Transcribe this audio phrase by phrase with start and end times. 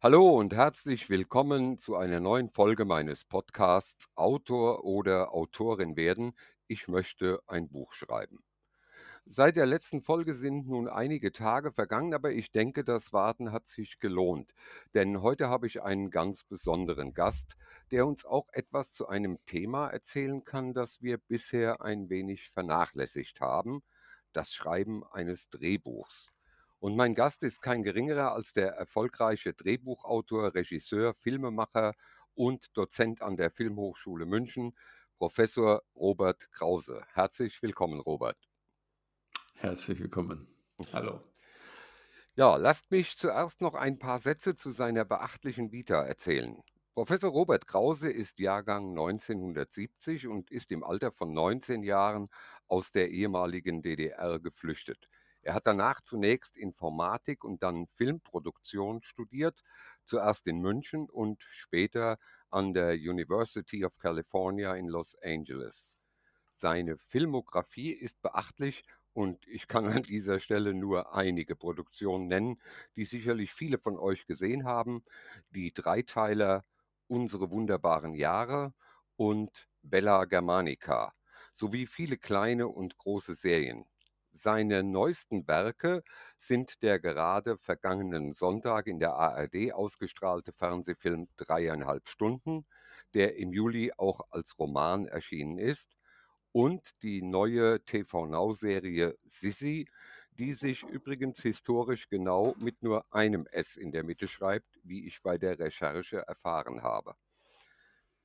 [0.00, 6.34] Hallo und herzlich willkommen zu einer neuen Folge meines Podcasts Autor oder Autorin werden.
[6.68, 8.44] Ich möchte ein Buch schreiben.
[9.26, 13.66] Seit der letzten Folge sind nun einige Tage vergangen, aber ich denke, das Warten hat
[13.66, 14.54] sich gelohnt.
[14.94, 17.56] Denn heute habe ich einen ganz besonderen Gast,
[17.90, 23.40] der uns auch etwas zu einem Thema erzählen kann, das wir bisher ein wenig vernachlässigt
[23.40, 23.82] haben,
[24.32, 26.30] das Schreiben eines Drehbuchs.
[26.80, 31.94] Und mein Gast ist kein geringerer als der erfolgreiche Drehbuchautor, Regisseur, Filmemacher
[32.34, 34.76] und Dozent an der Filmhochschule München,
[35.16, 37.04] Professor Robert Krause.
[37.12, 38.38] Herzlich willkommen, Robert.
[39.54, 40.46] Herzlich willkommen.
[40.92, 41.20] Hallo.
[42.36, 46.62] Ja, lasst mich zuerst noch ein paar Sätze zu seiner beachtlichen Vita erzählen.
[46.94, 52.28] Professor Robert Krause ist Jahrgang 1970 und ist im Alter von 19 Jahren
[52.68, 55.08] aus der ehemaligen DDR geflüchtet.
[55.42, 59.62] Er hat danach zunächst Informatik und dann Filmproduktion studiert,
[60.04, 62.18] zuerst in München und später
[62.50, 65.98] an der University of California in Los Angeles.
[66.52, 72.60] Seine Filmografie ist beachtlich und ich kann an dieser Stelle nur einige Produktionen nennen,
[72.96, 75.04] die sicherlich viele von euch gesehen haben.
[75.50, 76.64] Die Dreiteiler
[77.10, 78.74] Unsere wunderbaren Jahre
[79.16, 81.14] und Bella Germanica
[81.54, 83.86] sowie viele kleine und große Serien.
[84.32, 86.02] Seine neuesten Werke
[86.38, 92.66] sind der gerade vergangenen Sonntag in der ARD ausgestrahlte Fernsehfilm Dreieinhalb Stunden,
[93.14, 95.96] der im Juli auch als Roman erschienen ist,
[96.52, 99.86] und die neue TV Now Serie Sissi,
[100.30, 105.22] die sich übrigens historisch genau mit nur einem S in der Mitte schreibt, wie ich
[105.22, 107.16] bei der Recherche erfahren habe.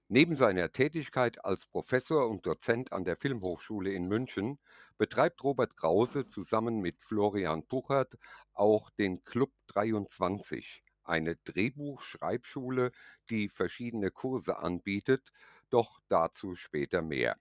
[0.09, 4.59] Neben seiner Tätigkeit als Professor und Dozent an der Filmhochschule in München
[4.97, 8.17] betreibt Robert Krause zusammen mit Florian Puchert
[8.53, 12.91] auch den Club 23, eine Drehbuchschreibschule,
[13.29, 15.31] die verschiedene Kurse anbietet,
[15.69, 17.37] doch dazu später mehr.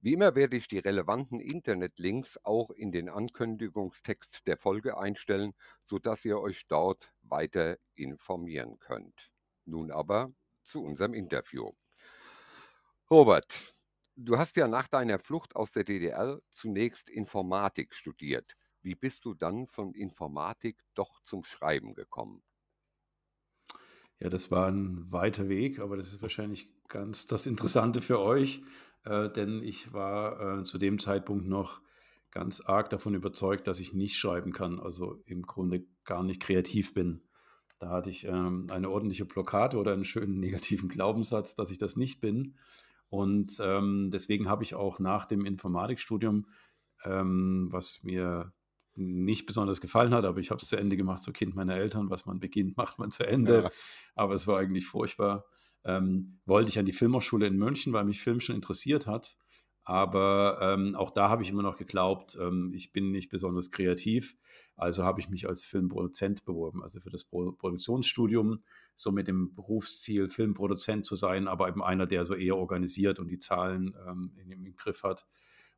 [0.00, 6.24] Wie immer werde ich die relevanten Internetlinks auch in den Ankündigungstext der Folge einstellen, sodass
[6.24, 9.30] ihr euch dort weiter informieren könnt.
[9.66, 10.32] Nun aber
[10.70, 11.72] zu unserem Interview.
[13.10, 13.74] Robert,
[14.16, 18.56] du hast ja nach deiner Flucht aus der DDR zunächst Informatik studiert.
[18.82, 22.42] Wie bist du dann von Informatik doch zum Schreiben gekommen?
[24.20, 28.62] Ja, das war ein weiter Weg, aber das ist wahrscheinlich ganz das Interessante für euch,
[29.04, 31.80] äh, denn ich war äh, zu dem Zeitpunkt noch
[32.30, 36.94] ganz arg davon überzeugt, dass ich nicht schreiben kann, also im Grunde gar nicht kreativ
[36.94, 37.22] bin.
[37.80, 41.96] Da hatte ich ähm, eine ordentliche Blockade oder einen schönen negativen Glaubenssatz, dass ich das
[41.96, 42.54] nicht bin.
[43.08, 46.46] Und ähm, deswegen habe ich auch nach dem Informatikstudium,
[47.04, 48.52] ähm, was mir
[48.94, 52.10] nicht besonders gefallen hat, aber ich habe es zu Ende gemacht, so Kind meiner Eltern,
[52.10, 53.62] was man beginnt, macht man zu Ende.
[53.64, 53.70] Ja.
[54.14, 55.46] Aber es war eigentlich furchtbar.
[55.82, 59.36] Ähm, wollte ich an die Filmhochschule in München, weil mich Film schon interessiert hat.
[59.84, 64.36] Aber ähm, auch da habe ich immer noch geglaubt, ähm, ich bin nicht besonders kreativ.
[64.76, 68.62] Also habe ich mich als Filmproduzent beworben, also für das Pro Produktionsstudium,
[68.96, 73.28] so mit dem Berufsziel, Filmproduzent zu sein, aber eben einer, der so eher organisiert und
[73.28, 75.26] die Zahlen ähm, im Griff hat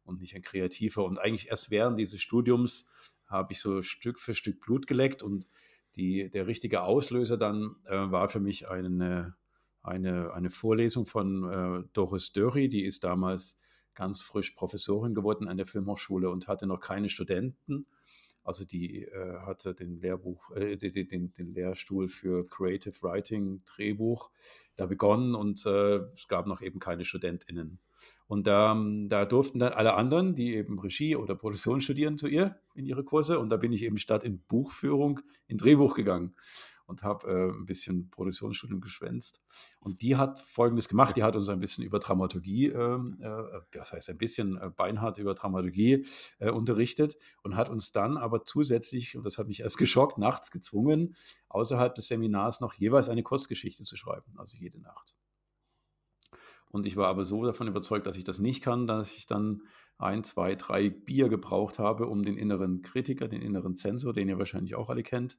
[0.04, 1.04] und nicht ein Kreativer.
[1.04, 2.88] Und eigentlich erst während dieses Studiums
[3.26, 5.48] habe ich so Stück für Stück Blut geleckt und
[5.96, 9.36] die, der richtige Auslöser dann äh, war für mich eine,
[9.82, 13.58] eine, eine Vorlesung von äh, Doris Dörri, die ist damals
[13.94, 17.86] ganz frisch Professorin geworden an der Filmhochschule und hatte noch keine Studenten.
[18.44, 24.30] Also die äh, hatte den Lehrbuch, äh, den, den, den, Lehrstuhl für Creative Writing, Drehbuch
[24.74, 27.78] da begonnen und äh, es gab noch eben keine StudentInnen.
[28.26, 28.74] Und da,
[29.08, 33.04] da durften dann alle anderen, die eben Regie oder Produktion studieren, zu ihr in ihre
[33.04, 33.38] Kurse.
[33.38, 36.34] Und da bin ich eben statt in Buchführung in Drehbuch gegangen
[36.92, 39.40] und habe äh, ein bisschen Produktionsstudium geschwänzt.
[39.80, 43.94] Und die hat Folgendes gemacht, die hat uns ein bisschen über Dramaturgie, ähm, äh, das
[43.94, 46.04] heißt ein bisschen äh, beinhart über Dramaturgie
[46.38, 50.50] äh, unterrichtet und hat uns dann aber zusätzlich, und das hat mich erst geschockt, nachts
[50.50, 51.16] gezwungen,
[51.48, 55.16] außerhalb des Seminars noch jeweils eine Kurzgeschichte zu schreiben, also jede Nacht.
[56.68, 59.62] Und ich war aber so davon überzeugt, dass ich das nicht kann, dass ich dann
[59.96, 64.38] ein, zwei, drei Bier gebraucht habe, um den inneren Kritiker, den inneren Zensor, den ihr
[64.38, 65.38] wahrscheinlich auch alle kennt,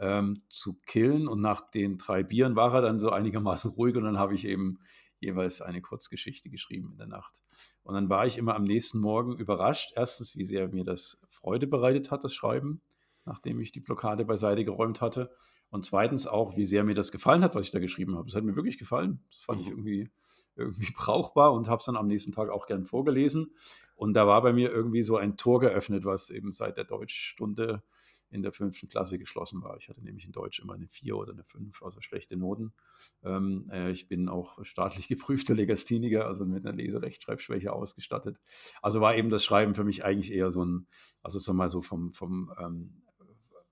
[0.00, 1.28] ähm, zu killen.
[1.28, 4.46] Und nach den drei Bieren war er dann so einigermaßen ruhig und dann habe ich
[4.46, 4.80] eben
[5.20, 7.42] jeweils eine Kurzgeschichte geschrieben in der Nacht.
[7.82, 9.92] Und dann war ich immer am nächsten Morgen überrascht.
[9.94, 12.80] Erstens, wie sehr mir das Freude bereitet hat, das Schreiben,
[13.26, 15.30] nachdem ich die Blockade beiseite geräumt hatte.
[15.68, 18.26] Und zweitens auch, wie sehr mir das gefallen hat, was ich da geschrieben habe.
[18.26, 19.22] Das hat mir wirklich gefallen.
[19.30, 19.72] Das fand ich mhm.
[19.72, 20.10] irgendwie,
[20.56, 23.54] irgendwie brauchbar und habe es dann am nächsten Tag auch gern vorgelesen.
[23.94, 27.82] Und da war bei mir irgendwie so ein Tor geöffnet, was eben seit der Deutschstunde
[28.30, 29.76] in der fünften Klasse geschlossen war.
[29.76, 32.72] Ich hatte nämlich in Deutsch immer eine 4 oder eine 5, also schlechte Noten.
[33.22, 38.40] Ähm, äh, ich bin auch staatlich geprüfter Legastheniker, also mit einer Leserechtschreibschwäche ausgestattet.
[38.82, 40.86] Also war eben das Schreiben für mich eigentlich eher so ein,
[41.22, 43.02] also sag mal so vom, vom ähm,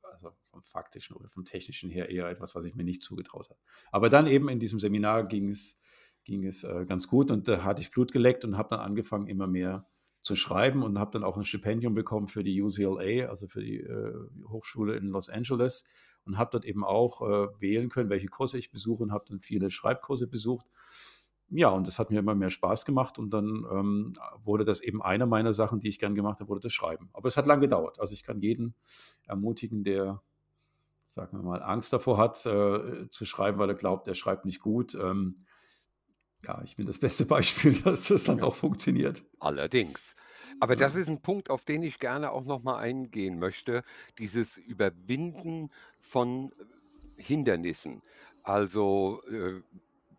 [0.03, 3.61] also vom faktischen oder vom technischen her eher etwas, was ich mir nicht zugetraut habe.
[3.93, 5.79] Aber dann eben in diesem Seminar ging es,
[6.25, 9.29] ging es äh, ganz gut und da hatte ich Blut geleckt und habe dann angefangen,
[9.29, 9.87] immer mehr
[10.23, 13.81] zu schreiben und habe dann auch ein Stipendium bekommen für die UCLA, also für die
[13.81, 14.15] äh,
[14.49, 15.85] Hochschule in Los Angeles
[16.25, 19.41] und habe dort eben auch äh, wählen können, welche Kurse ich besuche und habe dann
[19.41, 20.67] viele Schreibkurse besucht.
[21.51, 24.13] Ja, und das hat mir immer mehr Spaß gemacht und dann ähm,
[24.43, 27.09] wurde das eben eine meiner Sachen, die ich gern gemacht habe, wurde das Schreiben.
[27.15, 27.99] Aber es hat lange gedauert.
[28.01, 28.75] Also ich kann jeden
[29.27, 30.21] ermutigen, der,
[31.07, 34.61] sagen wir mal, Angst davor hat, äh, zu schreiben, weil er glaubt, er schreibt nicht
[34.61, 34.95] gut.
[34.95, 35.37] Ähm,
[36.45, 38.41] ja, ich bin das beste Beispiel, dass das dann Ja.
[38.41, 39.25] doch funktioniert.
[39.41, 40.15] Allerdings.
[40.61, 43.85] Aber das ist ein Punkt, auf den ich gerne auch noch mal eingehen möchte,
[44.19, 45.71] dieses Überwinden
[46.01, 46.53] von,
[47.19, 48.03] Hindernissen.
[48.43, 49.63] Also, äh,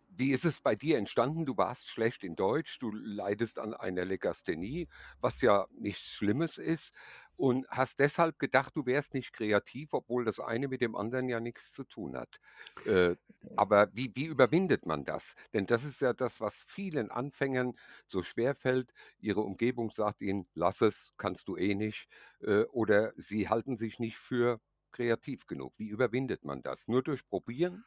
[0.10, 1.46] wie ist es bei dir entstanden?
[1.46, 4.88] Du warst schlecht in Deutsch, du leidest an einer Legasthenie,
[5.22, 6.94] was ja nichts Schlimmes ist
[7.40, 11.40] und hast deshalb gedacht, du wärst nicht kreativ, obwohl das eine mit dem anderen ja
[11.40, 12.40] nichts zu tun hat.
[12.86, 13.16] Äh,
[13.56, 15.36] aber wie wie überwindet man das?
[15.54, 17.76] Denn das ist ja das, was vielen Anfängern
[18.08, 18.94] so schwerfällt.
[19.20, 22.08] Ihre Umgebung sagt ihnen: „Lass es, kannst du eh nicht“,
[22.42, 24.60] äh, oder sie halten sich nicht für
[24.92, 25.74] kreativ genug.
[25.78, 26.88] Wie überwindet man das?
[26.88, 27.86] Nur durch Probieren?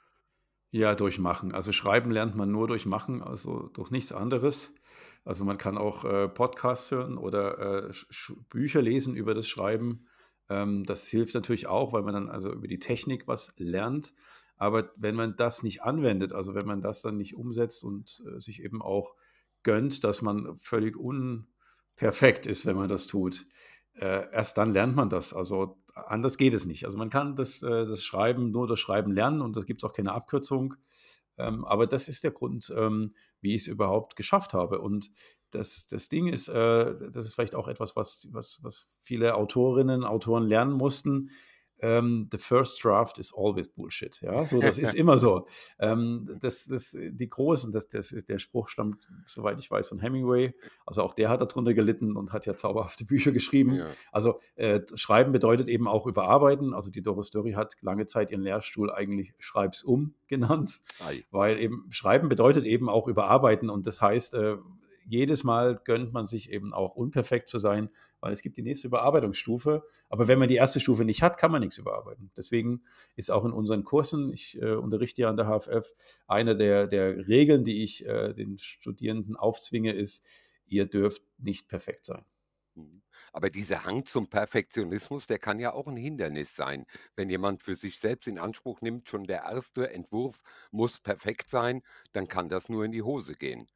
[0.74, 1.52] Ja, durch Machen.
[1.52, 4.72] Also, Schreiben lernt man nur durch Machen, also durch nichts anderes.
[5.24, 7.92] Also, man kann auch, äh, Podcasts hören oder, äh,
[8.48, 10.04] Bücher lesen über das Schreiben.
[10.48, 14.14] Ähm, das hilft natürlich auch, weil man dann also über die Technik was lernt.
[14.56, 18.40] Aber wenn man das nicht anwendet, also wenn man das dann nicht umsetzt und, äh,
[18.40, 19.14] sich eben auch
[19.64, 23.46] gönnt, dass man völlig unperfekt ist, wenn man das tut,
[23.94, 25.34] äh, erst dann lernt man das.
[25.34, 26.84] Also, anders geht es nicht.
[26.84, 29.92] Also, man kann das, äh das Schreiben nur durch Schreiben lernen und da gibt's auch
[29.92, 30.74] keine Abkürzung.
[31.38, 34.80] Ähm, aber das ist der Grund, ähm, wie ich's überhaupt geschafft habe.
[34.80, 35.10] Und
[35.50, 40.04] das das Ding ist, äh, das ist vielleicht auch etwas, was was was viele Autorinnen,
[40.04, 41.30] Autoren lernen mussten.
[41.82, 44.46] Ähm, the first draft is always bullshit, ja?
[44.46, 45.46] So, das ist immer so.
[45.78, 50.54] Ähm, das das die Großen, das das der Spruch stammt, soweit ich weiß, von Hemingway.
[50.86, 53.74] Also, auch der hat da drunter gelitten und hat ja zauberhafte Bücher geschrieben.
[53.74, 53.86] Ja.
[54.12, 56.72] Also, äh, Schreiben bedeutet eben auch überarbeiten.
[56.72, 61.24] Also, die Doris Dörri hat lange Zeit ihren Lehrstuhl eigentlich „Schreib's um“ genannt, Ei.
[61.30, 64.56] weil eben Schreiben bedeutet eben auch überarbeiten und das heißt, äh,
[65.06, 67.90] jedes Mal gönnt man sich eben auch unperfekt zu sein,
[68.20, 69.84] weil es gibt die nächste Überarbeitungsstufe.
[70.08, 72.30] Aber wenn man die erste Stufe nicht hat, kann man nix überarbeiten.
[72.36, 72.82] Deswegen
[73.16, 75.92] ist auch in unseren Kursen ich, äh, unterrichte ja an der HFF,
[76.26, 80.24] eine der der Regeln, die ich, äh, den Studierenden aufzwinge, ist:
[80.66, 82.24] „Ihr dürft nicht perfekt sein.“
[82.74, 83.02] Mhm.
[83.32, 86.86] Aber dieser Hang zum Perfektionismus, der kann ja auch 'n Hindernis sein.
[87.16, 91.82] Wenn jemand für sich selbst in Anspruch nimmt, schon der erste Entwurf muss perfekt sein,
[92.12, 93.68] dann kann das nur in die Hose gehen.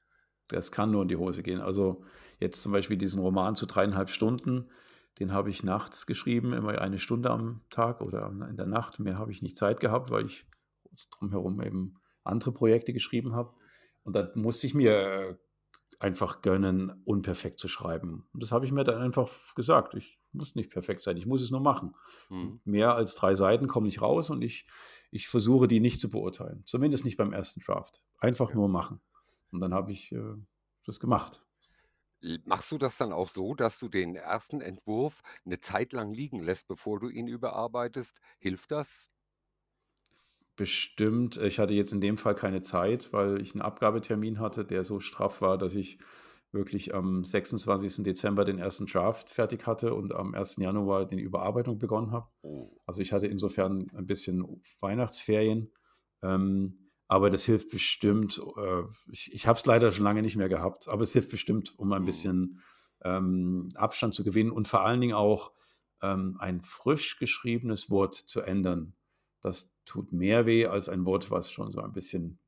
[0.48, 1.60] Das kann nur in die Hose gehen.
[1.60, 2.04] Also,
[2.40, 4.70] jetzt zum Beispiel diesen Roman zu 3,5 Stunden,
[5.18, 8.98] den habe ich nachts geschrieben, immer eine Stunde am Tag oder in der Nacht.
[9.00, 10.46] Mehr habe ich nicht Zeit gehabt, weil ich
[11.10, 11.94] drumherum eben
[12.24, 13.54] andere Projekte geschrieben habe.
[14.02, 15.36] Und dann musste ich mir, äh,
[15.98, 18.28] einfach gönnen, unperfekt zu schreiben.
[18.32, 21.42] Und das habe ich mir dann einfach gesagt: „Ich muss nicht perfekt sein, ich muss
[21.42, 21.94] es nur machen.“
[22.30, 22.58] Mhm.
[22.64, 24.66] Mehr als 3 Seiten kommen nicht raus und ich
[25.10, 28.02] ich versuche, die nicht zu beurteilen, zumindest nicht beim ersten Draft.
[28.18, 28.54] Einfach Ja.
[28.54, 29.00] nur machen.
[29.52, 30.34] Und dann habe ich, äh,
[30.84, 31.46] das gemacht.
[32.44, 36.40] Machst du das dann auch so, dass du den ersten Entwurf 'ne Zeit lang liegen
[36.42, 38.20] lässt, bevor du ihn überarbeitest?
[38.38, 39.06] Hilft das?
[40.58, 41.36] Bestimmt.
[41.36, 45.00] Ich hatte jetzt in dem Fall keine Zeit, weil ich 'n Abgabetermin hatte, der so
[45.00, 45.98] straff war, dass ich
[46.50, 48.02] wirklich am 26.
[48.04, 50.62] Dezember den ersten Draft fertig hatte und am 1.
[50.62, 52.28] Januar die Überarbeitung begonnen habe.
[52.44, 52.78] Oh.
[52.86, 55.72] Also, ich hatte insofern ein bisschen Weihnachtsferien,
[56.22, 58.40] ähm, aber das hilft bestimmt.
[58.56, 61.78] Äh, ich ich habe es leider schon lange nicht mehr gehabt, aber es hilft bestimmt,
[61.78, 62.04] um ein Mhm.
[62.04, 62.62] bisschen,
[63.02, 65.52] ähm, Abstand zu gewinnen und vor allen Dingen auch,
[66.02, 68.94] ähm, ein frisch geschriebenes Wort zu ändern.
[69.40, 72.38] Das tut mehr weh als ein Wort, was schon so ein bisschen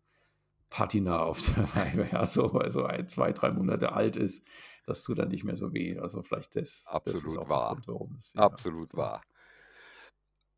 [0.71, 4.47] Patina auf der ja, so also, 1, 2, 3 Monate alt ist.
[4.85, 5.99] Das tut dann nicht mehr so weh.
[5.99, 7.69] Also, vielleicht das das ist Absolut auch wahr.
[7.69, 8.97] Grund, warum es ja, Absolut so.
[8.97, 9.23] wahr.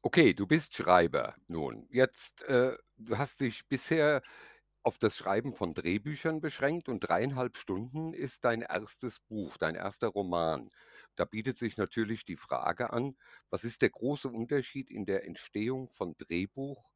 [0.02, 1.88] Okay, du bist Schreiber nun.
[1.88, 4.23] Jetzt, äh, du hast dich bisher
[4.83, 10.09] auf das Schreiben von Drehbüchern beschränkt und 3,5 Stunden ist dein erstes Buch, dein erster
[10.09, 10.69] Roman.
[11.16, 13.14] Da bietet sich natürlich die Frage an:
[13.50, 16.90] Was ist der große Unterschied in der Entstehung von Drehbuch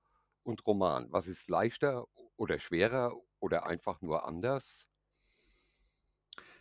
[0.45, 1.13] und Roman?
[1.13, 2.07] Was ist leichter
[2.37, 4.87] oder schwerer oder einfach nur anders?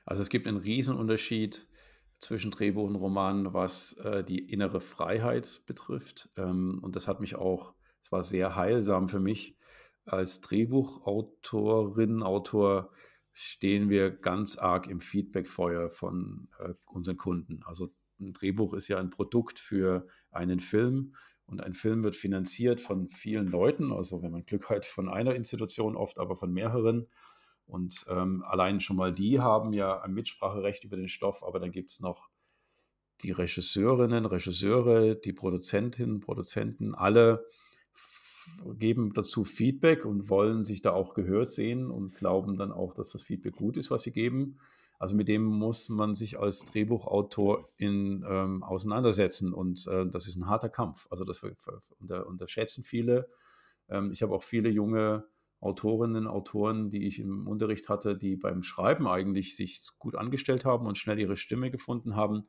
[0.06, 1.68] Also, es gibt 'nen Riesenunterschied.
[2.20, 6.30] zwischen Drehbuch und Roman, was äh, die innere Freiheit betrifft.
[6.38, 9.55] Ähm, und das hat mich auch, es war sehr heilsam für mich.
[10.05, 12.91] Als Drehbuchautorin, Autor
[13.31, 17.62] stehen wir ganz arg im Feedbackfeuer von äh, unseren Kunden.
[17.63, 22.81] Also ein Drehbuch ist ja ein Produkt für einen Film und ein Film wird finanziert
[22.81, 27.07] von vielen Leuten, also wenn man Glück hat, von einer Institution oft, aber von mehreren.
[27.65, 31.72] Und ähm, allein schon mal die haben ja ein Mitspracherecht über den Stoff, aber dann
[31.72, 32.29] gibt es noch
[33.22, 37.45] die Regisseurinnen, Regisseure, die Produzentinnen, Produzenten, alle
[38.78, 43.12] geben dazu Feedback und wollen sich da auch gehört sehen und glauben dann auch, dass
[43.12, 44.60] das Feedback gut ist, was sie geben.
[45.00, 50.38] Also mit dem muss man sich als Drehbuchautor in, ähm, auseinandersetzen und äh, das ist
[50.38, 51.08] ein harter Kampf.
[51.10, 51.44] Also das
[52.00, 53.30] unter, unterschätzen viele.
[53.90, 55.26] Ähm, ich habe auch viele junge
[55.60, 60.86] Autorinnen, Autoren, die ich im Unterricht hatte, die beim Schreiben eigentlich sich gut angestellt haben
[60.88, 62.48] und schnell ihre Stimme gefunden haben,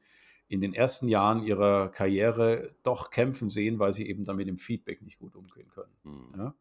[0.49, 5.03] in den ersten Jahren ihrer Karriere doch kämpfen sehen, weil sie eben damit im Feedback
[5.03, 5.93] nicht gut umgehen können.
[6.05, 6.39] Mhm.
[6.39, 6.55] Ja?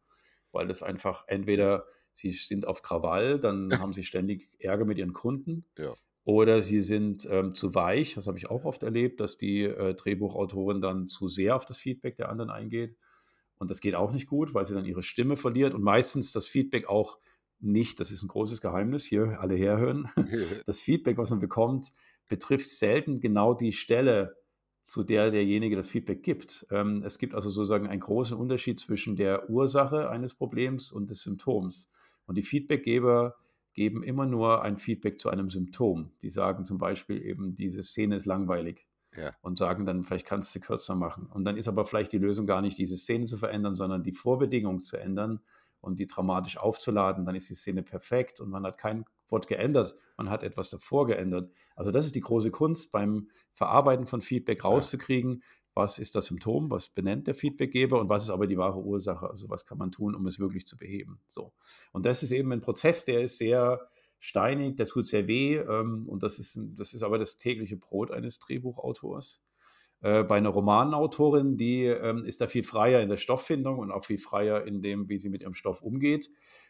[0.52, 5.12] Weil das einfach entweder sie sind auf Krawall, dann haben sie ständig Ärger mit ihren
[5.12, 5.64] Kunden.
[5.78, 5.92] Ja.
[6.24, 9.94] Oder sie sind ähm, zu weich, das habe ich auch oft erlebt, dass die äh,
[9.94, 12.96] Drehbuchautorin dann zu sehr auf das Feedback der anderen eingeht.
[13.58, 16.46] Und das geht auch nicht gut, weil sie dann ihre Stimme verliert und meistens das
[16.46, 17.18] Feedback auch
[17.60, 20.10] nicht, das ist ein großes Geheimnis, hier alle herhören.
[20.66, 21.92] Das Feedback, was man bekommt,
[22.28, 24.36] betrifft selten genau die Stelle,
[24.82, 26.66] zu der derjenige das Feedback gibt.
[26.70, 31.22] Ähm, es gibt also sozusagen einen großen Unterschied zwischen der Ursache eines Problems und des
[31.22, 31.90] Symptoms.
[32.26, 33.34] Und die Feedbackgeber
[33.72, 36.12] geben immer nur ein Feedback zu einem Symptom.
[36.20, 38.86] Die sagen zum Beispiel eben, diese Szene ist langweilig.
[39.16, 39.32] Ja.
[39.40, 41.26] Und sagen dann, vielleicht kannst du kürzer machen.
[41.26, 44.12] Und dann ist aber vielleicht die Lösung gar nicht, diese Szene zu verändern, sondern die
[44.12, 45.40] Vorbedingung zu ändern
[45.84, 47.24] und die dramatisch aufzuladen.
[47.24, 51.06] Dann ist die Szene perfekt und man hat kein Wort geändert, man hat etwas davor
[51.06, 51.50] geändert.
[51.76, 55.42] Also das ist die große Kunst beim Verarbeiten von Feedback rauszukriegen,
[55.74, 59.28] was ist das Symptom, was benennt der Feedbackgeber und was ist aber die wahre Ursache,
[59.28, 61.20] also was kann man tun, um es wirklich zu beheben.
[61.26, 61.52] So.
[61.92, 63.80] Und das ist eben ein Prozess, der ist sehr
[64.20, 68.10] steinig, der tut sehr weh ähm, und das ist, das ist aber das tägliche Brot
[68.10, 69.42] eines Drehbuchautors.
[70.04, 74.04] Äh, bei einer Romanautorin, die ähm, ist da viel freier in der Stofffindung und auch
[74.04, 76.28] viel freier in dem, wie sie mit ihrem Stoff umgeht.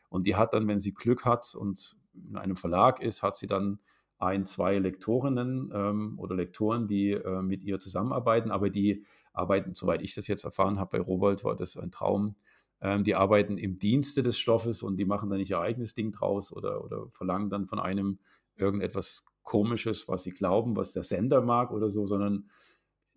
[0.09, 3.49] Und die hat dann, wenn sie Glück hat und in einem Verlag ist, hat sie
[3.49, 3.81] dann
[4.19, 10.03] ein, zwei Lektorinnen ähm, oder Lektoren, die äh, mit ihr zusammenarbeiten, aber die arbeiten, soweit
[10.03, 12.37] ich das jetzt erfahren habe, bei Rowold war das ein Traum,
[12.81, 16.13] ähm, die arbeiten im Dienste des Stoffes und die machen dann nicht ihr eigenes Ding
[16.13, 18.21] draus oder, oder verlangen dann von einem
[18.55, 22.49] irgendetwas Komisches, was sie glauben, was der Sender mag oder so, sondern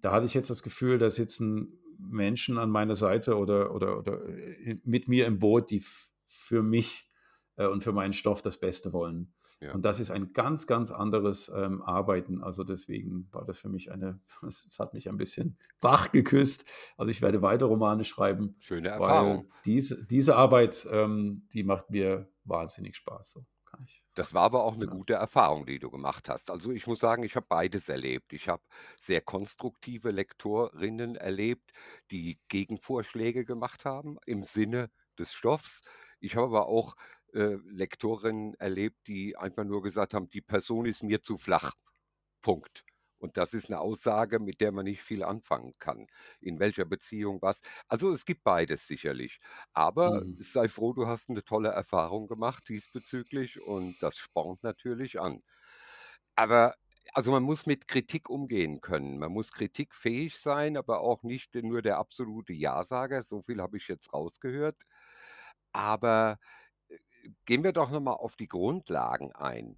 [0.01, 4.27] da hatte ich jetzt das Gefühl, da sitzen Menschen an meiner Seite oder, oder, oder
[4.27, 5.83] äh, mit mir im Boot, die
[6.27, 7.09] für mich
[7.55, 9.33] äh, und für meinen Stoff das Beste wollen.
[9.59, 9.73] Ja.
[9.73, 12.43] Und das ist ein ganz, ganz anderes ähm, Arbeiten.
[12.43, 16.65] Also deswegen war das für mich eine, es hat mich ein bisschen wach geküsst.
[16.95, 18.55] Also ich werde weiter Romane schreiben.
[18.59, 19.51] Schöne Erfahrung.
[19.65, 23.31] Diese, diese Arbeit, ähm, die macht mir wahnsinnig Spaß.
[23.31, 23.45] So
[24.17, 26.49] das war aber auch eine gute Erfahrung, die du gemacht hast.
[26.49, 28.33] Also ich muss sagen, ich habe beides erlebt.
[28.33, 28.63] Ich habe
[28.97, 31.71] sehr konstruktive Lektorinnen erlebt,
[32.09, 35.81] die Gegenvorschläge gemacht haben im Sinne des Stoffs.
[36.19, 36.95] Ich habe aber auch
[37.33, 41.73] äh, Lektorinnen erlebt, die einfach nur gesagt haben, die Person ist mir zu flach.
[42.41, 42.83] Punkt.
[43.19, 46.03] Und das ist eine Aussage, mit der man nicht viel anfangen kann.
[46.41, 47.61] In welcher Beziehung was.
[47.87, 49.39] Also es gibt beides sicherlich.
[49.73, 50.37] Aber Mhm.
[50.39, 55.39] sei froh, du hast eine tolle Erfahrung gemacht diesbezüglich und das spornt natürlich an.
[56.35, 56.75] Aber
[57.13, 59.17] also man muss mit Kritik umgehen können.
[59.19, 63.23] Man muss kritikfähig sein, aber auch nicht nur der absolute Ja-Sager.
[63.23, 64.83] So viel habe ich jetzt rausgehört.
[65.73, 66.37] Aber
[67.45, 69.77] gehen wir doch noch mal auf die Grundlagen ein.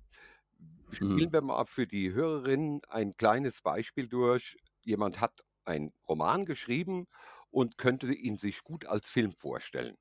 [0.91, 1.34] Spielen Mhm.
[1.34, 4.58] wir mal für die Hörerinnen ein kleines Beispiel durch.
[4.84, 7.08] Jemand hat einen Roman geschrieben
[7.51, 9.96] und könnte ihn sich gut als Film vorstellen.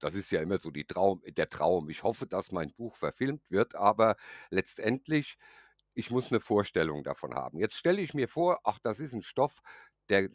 [0.00, 1.90] Das ist ja immer so Traum der Traum.
[1.90, 4.16] Ich hoffe, dass mein Buch verfilmt wird, aber
[4.50, 5.36] letztendlich,
[5.94, 7.58] ich muss eine Vorstellung davon haben.
[7.58, 9.60] Jetzt stelle ich mir vor, ach, das ist ein Stoff,
[10.08, 10.28] der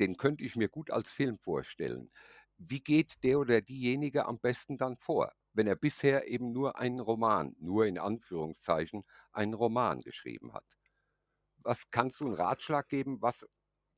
[0.00, 2.08] den könnte ich mir gut als Film vorstellen.
[2.58, 5.32] Wie geht der oder diejenige am besten dann vor?
[5.54, 10.64] Wenn er bisher eben nur einen Roman, nur in Anführungszeichen, einen Roman geschrieben hat.
[11.58, 13.46] Was kannst du einen Ratschlag geben, was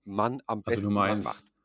[0.04, 1.55] man am Also besten meinst, macht?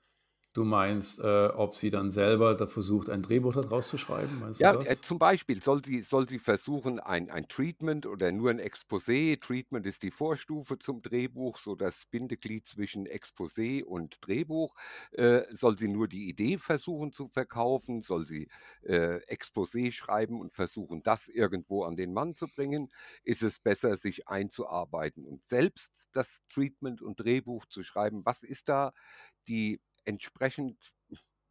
[0.54, 4.38] Du meinst, äh, ob sie dann selber da versucht, ein Drehbuch da draus zu schreiben?
[4.40, 8.32] Meinst du Ja, äh, zum Beispiel soll sie soll sie versuchen, ein ein Treatment oder
[8.32, 14.18] nur 'n Exposé Treatment ist die Vorstufe zum Drehbuch, so das Bindeglied zwischen Exposé und
[14.22, 14.76] Drehbuch.
[15.14, 18.02] Äh, soll sie nur die Idee versuchen zu verkaufen?
[18.02, 18.50] Soll sie,
[18.84, 22.92] äh, Exposé schreiben und versuchen, das irgendwo an den Mann zu bringen?
[23.24, 28.22] Ist es besser, sich einzuarbeiten und selbst das Treatment und Drehbuch zu schreiben?
[28.26, 28.92] Was ist da
[29.48, 30.94] die entsprechend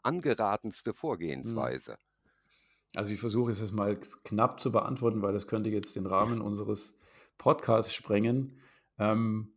[0.03, 0.95] angeratenste
[1.43, 1.73] Mhm.
[1.73, 1.99] Vorgehensweise?
[2.97, 6.41] Also, ich versuche es jetzt mal knapp zu beantworten, weil das könnte jetzt den Rahmen
[6.41, 6.97] unseres
[7.39, 8.59] Podcasts sprengen.
[8.99, 9.55] Ähm,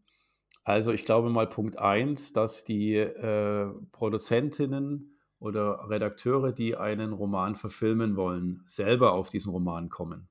[0.66, 7.56] also, ich glaube mal Punkt 1, dass die, äh, Produzentinnen oder Redakteure, die einen Roman
[7.56, 10.30] verfilmen wollen, selber auf diesen Roman kommen.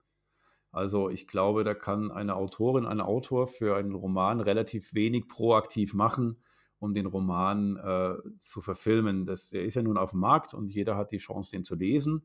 [0.73, 5.95] Also, ich glaube, da kann eine Autorin, ein Autor für einen Roman relativ wenig proaktiv
[5.95, 6.42] machen,
[6.82, 9.24] um den Roman, äh, zu verfilmen.
[9.26, 12.24] Das der ist ja nun aufm Markt und jeder hat die Chance, den zu lesen.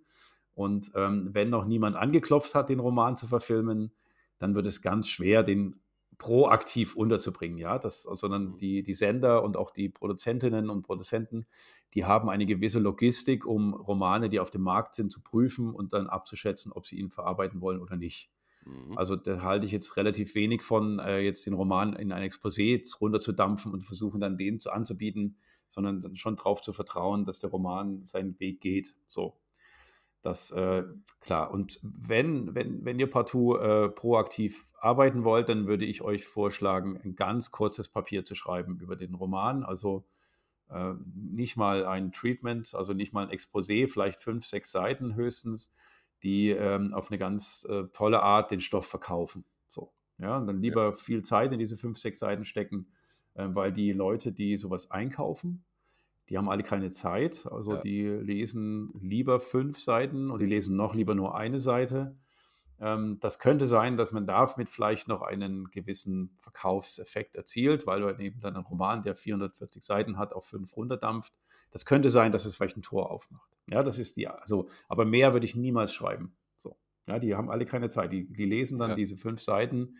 [0.55, 3.91] Und, ähm, wenn noch niemand angeklopft hat, den Roman zu verfilmen,
[4.39, 5.79] dann wird es ganz schwer, den
[6.17, 7.77] proaktiv unterzubringen, ja?
[7.77, 8.57] Das sondern Mhm.
[8.57, 11.45] die die Sender und auch die Produzentinnen und Produzenten,
[11.93, 15.93] die haben eine gewisse Logistik, um Romane, die auf dem Markt sind, zu prüfen und
[15.93, 18.31] dann abzuschätzen, ob sie ihn verarbeiten wollen oder nicht.
[18.67, 18.97] Mhm.
[18.97, 22.81] Also, da halte ich jetzt relativ wenig von, äh, jetzt den Roman in ein Exposé
[22.99, 25.37] runterzudampfen und versuchen, dann den zu anzubieten,
[25.69, 29.39] sondern dann schon drauf zu vertrauen, dass der Roman seinen Weg geht, so.
[30.23, 30.83] Das, äh
[31.21, 31.51] klar.
[31.51, 36.97] Und wenn wenn wenn ihr partout, äh, proaktiv arbeiten wollt, dann würde ich euch vorschlagen,
[37.03, 39.63] 'n ganz kurzes Papier zu schreiben über den Roman.
[39.63, 40.05] Also,
[40.69, 45.73] äh, nicht mal ein Treatment, also nicht mal 'n Exposé, vielleicht 5, 6 Seiten höchstens,
[46.23, 50.37] die, ähm, auf 'ne ganz, äh, tolle Art den Stoff verkaufen, so, ja?
[50.37, 50.77] Und dann Ja.
[50.77, 52.91] lieber viel Zeit in diese 5, 6 Seiten stecken,
[53.35, 55.65] äh, weil die Leute, die so was einkaufen,
[56.29, 57.47] die haben alle keine Zeit.
[57.51, 57.83] Also, Ja.
[57.83, 62.17] die lesen lieber 5 Seiten und die lesen noch lieber nur eine Seite.
[62.79, 68.19] Ähm, das könnte sein, dass man damit vielleicht noch einen gewissen Verkaufseffekt erzielt, weil man
[68.19, 71.33] eben dann 'nen Roman, der 440 Seiten hat, auf 5 runterdampft.
[71.71, 73.49] Das könnte sein, dass es vielleicht 'n Tor aufmacht.
[73.69, 76.77] Ja, das ist die also, aber mehr würde ich niemals schreiben, so.
[77.07, 78.11] Ja, die haben alle keine Zeit.
[78.13, 78.97] Die die lesen dann Ja.
[78.97, 79.97] diese 5 Seiten,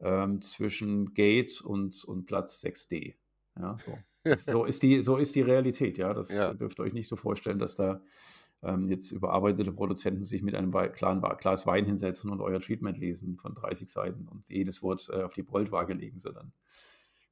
[0.00, 3.16] ähm, zwischen Gate und und Platz 6d,
[3.58, 4.04] ja, so.
[4.36, 6.12] So ist die so ist die Realität, ja.
[6.14, 6.56] Das Ja.
[6.58, 8.02] dürft ihr euch nicht so vorstellen, dass da,
[8.64, 13.36] ähm, jetzt überarbeitete Produzenten sich mit einem klaren Glas Wein hinsetzen und euer Treatment lesen
[13.36, 16.52] von 30 Seiten und jedes Wort, äh, auf die Goldwaage legen, sondern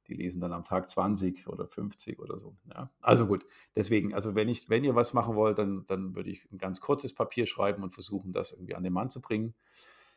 [0.07, 2.89] die lesen dann am Tag 20 oder 50 oder so, ja?
[3.01, 6.45] Also, gut, deswegen also, wenn ich wenn ihr was machen wollt, dann dann würde ich
[6.51, 9.53] 'n ganz kurzes Papier schreiben und versuchen, das irgendwie an den Mann zu bringen.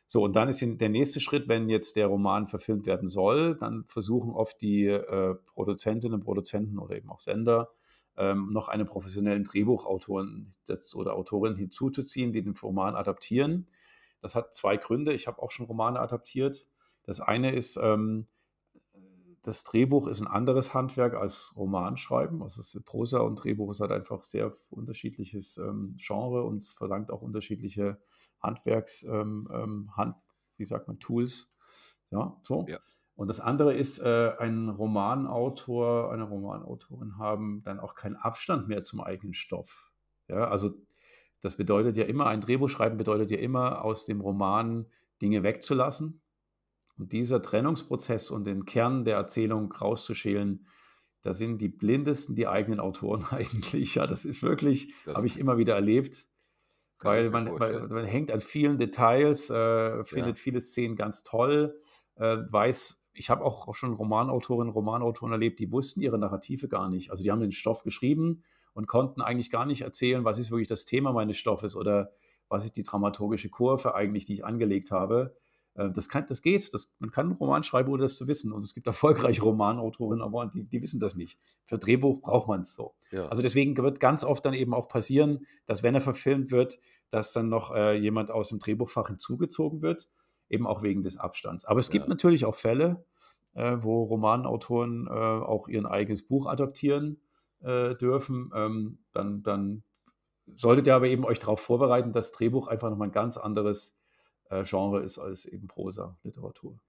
[0.07, 3.85] So, und dann ist der nächste Schritt, wenn jetzt der Roman verfilmt werden soll, dann
[3.87, 7.71] versuchen oft die, äh, Produzentinnen, Produzenten oder eben auch Sender,
[8.19, 13.69] ähm, noch einen professionellen Drehbuchautoren das oder Autorin hinzuzuziehen, die den Roman adaptieren.
[14.23, 15.13] Das hat 2 Gründe.
[15.15, 16.67] Ich habe auch schon Romane adaptiert.
[17.05, 18.27] Das eine ist, ähm,
[19.43, 22.43] das Drehbuch ist 'n anderes Handwerk als Romanschreiben.
[22.43, 27.23] Also, es Prosa und Drehbuch ist halt einfach sehr unterschiedliches, ähm, Genre und verlangt auch
[27.23, 27.99] unterschiedliche
[28.41, 30.17] Handwerks ähm, ähm, Hand
[30.59, 31.53] wie sagt man, Tools,
[32.11, 32.67] ja, so.
[32.69, 32.79] Ja.
[33.17, 38.83] Und das andere ist, äh, ein Romanautor, eine Romanautorin haben dann auch keinen Abstand mehr
[38.83, 39.91] zum eigenen Stoff,
[40.29, 40.49] ja?
[40.49, 40.71] Also,
[41.41, 44.87] das bedeutet ja immer ein Drehbuch schreiben bedeutet ja immer, aus dem Roman
[45.21, 46.23] Dinge wegzulassen.
[46.99, 50.67] Und dieser Trennungsprozess und den Kern der Erzählung rauszuschälen,
[51.23, 53.97] da sind die blindesten die eigenen Autoren eigentlich.
[53.97, 56.27] Ja, das ist wirklich habe ich immer wieder erlebt,
[57.01, 60.05] weil man weil man hängt an vielen Details, äh, Ja.
[60.05, 61.79] findet viele Szenen ganz toll,
[62.17, 67.11] äh, weiß ich habe auch schon Romanautorinnen, Romanautoren erlebt, die wussten ihre Narrative gar nicht.
[67.11, 68.43] Also, die haben den Stoff geschrieben
[68.75, 72.13] und konnten eigentlich gar nicht erzählen, was ist wirklich das Thema meines Stoffes oder
[72.49, 75.37] was ist die dramaturgische Kurve eigentlich, die ich angelegt habe.
[75.75, 76.73] Äh, das kann das geht.
[76.75, 78.53] Das man kann 'n Roman schreiben, ohne das zu wissen.
[78.53, 81.39] Und es gibt erfolgreiche Romanautorinnen, aber die die wissen das nicht.
[81.65, 82.95] Für Drehbuch braucht man's so.
[83.11, 83.29] Ja.
[83.29, 86.79] Also, deswegen wird ganz oft dann eben auch passieren, dass, wenn er verfilmt wird,
[87.11, 90.09] dass dann noch, äh, jemand aus dem Drehbuchfach hinzugezogen wird,
[90.51, 91.65] eben auch wegen des Abstands.
[91.67, 92.09] Aber es gibt Ja.
[92.09, 93.05] natürlich auch Fälle,
[93.55, 97.21] äh, wo Romanautoren, äh, auch ihren eigenes Buch adaptieren,
[97.61, 98.51] äh, dürfen.
[98.55, 99.83] Ähm, dann dann
[100.57, 103.99] solltet ihr aber eben euch drauf vorbereiten, dass Drehbuch einfach noch mal 'n ganz anderes,
[104.51, 106.81] äh, Genre ist als eben Prosa-Literatur.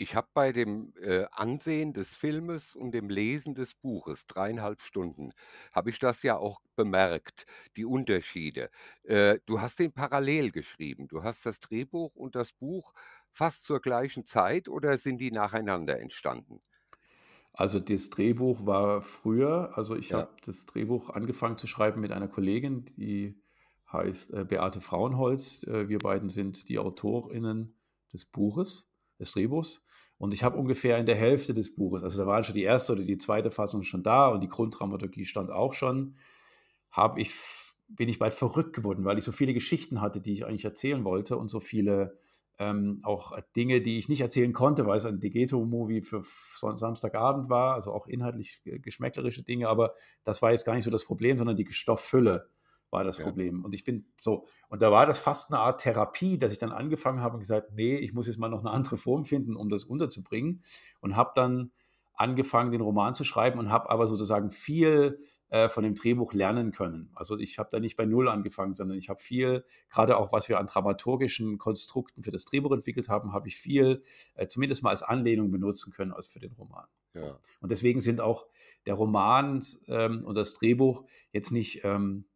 [0.00, 4.82] Ich habe bei dem, äh, Ansehen des Filmes und dem Lesen des Buches, 3 1/2
[4.82, 5.30] Stunden,
[5.72, 7.44] habe ich das ja auch bemerkt,
[7.76, 8.70] die Unterschiede.
[9.04, 11.06] Äh, du hast den parallel geschrieben.
[11.06, 12.92] Du hast das Drehbuch und das Buch
[13.30, 16.58] fast zur gleichen Zeit oder sind die nacheinander entstanden?
[17.56, 20.34] Also, das Drehbuch war früher also, ich habe Ja.
[20.44, 23.40] das Drehbuch angefangen zu schreiben mit einer Kollegin, die
[23.92, 25.62] heißt, äh, Beate Frauenholz.
[25.64, 27.76] Äh, wir beiden sind die AutorInnen
[28.12, 29.84] des Buches, des Drehbuchs.
[30.18, 32.92] Und ich habe ungefähr in der Hälfte des Buches also, da waren schon die erste
[32.92, 36.16] oder die zweite Fassung schon da und die Grunddramaturgie stand auch schon,
[36.90, 37.32] habe ich
[37.88, 41.04] bin ich bald verrückt geworden, weil ich so viele Geschichten hatte, die ich eigentlich erzählen
[41.04, 42.18] wollte und so viele,
[42.58, 46.22] ähm, auch äh, Dinge, die ich nicht erzählen konnte, weil es ein Degeto-Movie für
[46.76, 50.90] Samstagabend war, also auch inhaltlich g geschmäcklerische Dinge, aber das war jetzt gar nicht so
[50.90, 52.48] das Problem, sondern die Stofffülle
[52.94, 53.24] war das Ja.
[53.24, 53.64] Problem.
[53.64, 56.72] Und ich bin so und da war das fast eine Art Therapie, dass ich dann
[56.72, 59.68] angefangen habe und gesagt: „Ne, ich muss jetzt mal noch eine andere Form finden, um
[59.68, 60.62] das unterzubringen.“
[61.00, 61.72] Und habe dann
[62.14, 65.18] angefangen, den Roman zu schreiben und habe aber sozusagen viel,
[65.50, 67.10] äh, von dem Drehbuch lernen können.
[67.14, 70.48] Also, ich habe da nicht bei null angefangen, sondern ich habe viel gerade auch, was
[70.48, 74.02] wir an dramaturgischen Konstrukten für das Drehbuch entwickelt haben, habe ich viel,
[74.34, 76.86] äh, zumindest mal als Anlehnung benutzen können als für den Roman.
[77.14, 77.38] Ja.
[77.60, 78.46] Und deswegen sind auch
[78.86, 82.26] der Roman, ähm, und das Drehbuch jetzt nicht, ähm,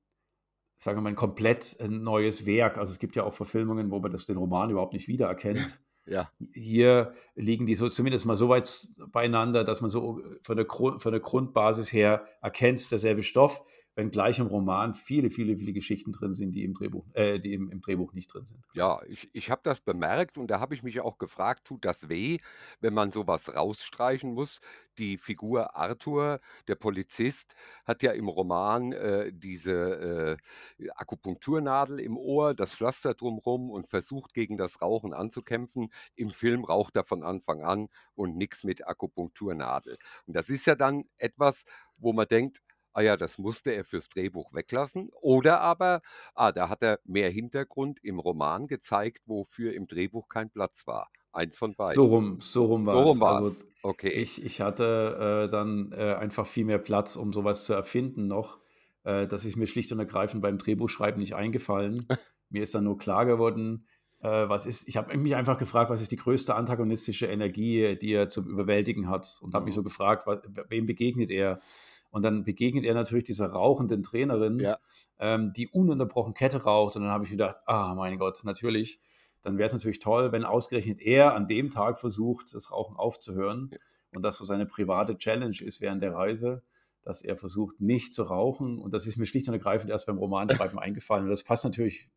[0.78, 2.78] sagen wir mal, ein komplett, äh, neues Werk.
[2.78, 5.80] Also, es gibt ja auch Verfilmungen, wo man das den Roman überhaupt nicht wiedererkennt.
[6.10, 6.30] Ja.
[6.54, 8.74] Hier liegen die so zumindest mal so weit
[9.12, 13.62] beieinander, dass man so äh, von der von der Grundbasis her erkennt, derselbe Stoff,
[13.98, 17.70] wenngleich im Roman viele, viele, viele Geschichten drin sind, die im Drehbuch äh, die im
[17.70, 18.64] im Drehbuch nicht drin sind.
[18.74, 22.08] Ja, ich ich habe das bemerkt und da habe ich mich auch gefragt: „Tut das
[22.10, 22.38] weh,
[22.80, 24.60] wenn man so was rausstreichen muss?“
[24.98, 27.54] Die Figur Arthur, der Polizist,
[27.86, 30.36] hat ja im Roman, äh, diese,
[30.78, 35.90] äh, Akupunkturnadel im Ohr, das Pflaster drumrum und versucht, gegen das Rauchen anzukämpfen.
[36.14, 39.96] Im Film raucht er von Anfang an und nix mit Akupunkturnadel.
[40.26, 41.64] Und das ist ja dann etwas,
[41.96, 42.58] wo man denkt:
[42.98, 46.00] „Ah ja, das musste er fürs Drehbuch weglassen.“ Oder aber:
[46.34, 51.10] „Ah, da hat er mehr Hintergrund im Roman gezeigt, wofür im Drehbuch kein Platz war.“
[51.32, 52.06] Eins von So beiden.
[52.06, 53.58] rum so rum So rum war's.
[53.60, 53.64] Also.
[53.82, 54.22] Okay.
[54.22, 58.26] ich ich hatte, äh, dann, äh, einfach viel mehr Platz, um so was zu erfinden
[58.26, 58.58] noch.
[59.04, 62.12] Äh, das ist mir schlicht und ergreifend beim Drehbuchschreiben nicht eingefallen.
[62.50, 63.86] Mir ist dann nur klar geworden,
[64.20, 68.12] äh, was ist ich habe mich einfach gefragt, was ist die größte antagonistische Energie, die
[68.12, 69.76] er zum Überwältigen hat und habe mich Mhm.
[69.76, 71.60] so gefragt, wa wem begegnet er?
[72.10, 74.78] Und dann begegnet er natürlich dieser rauchenden Trainerin, Ja.
[75.18, 79.00] ähm, die ununterbrochen Kette raucht und dann habe ich gedacht: „Ah, mein Gott, natürlich.
[79.42, 83.70] Dann wäre es natürlich toll, wenn ausgerechnet er an dem Tag versucht, das Rauchen aufzuhören
[83.72, 83.78] Ja.
[84.12, 86.62] und das so seine private Challenge ist während der Reise,
[87.02, 90.18] dass er versucht, nicht zu rauchen.“ Und das ist mir schlicht und ergreifend erst beim
[90.18, 91.24] Romanschreiben eingefallen.
[91.24, 92.10] Und das passt natürlich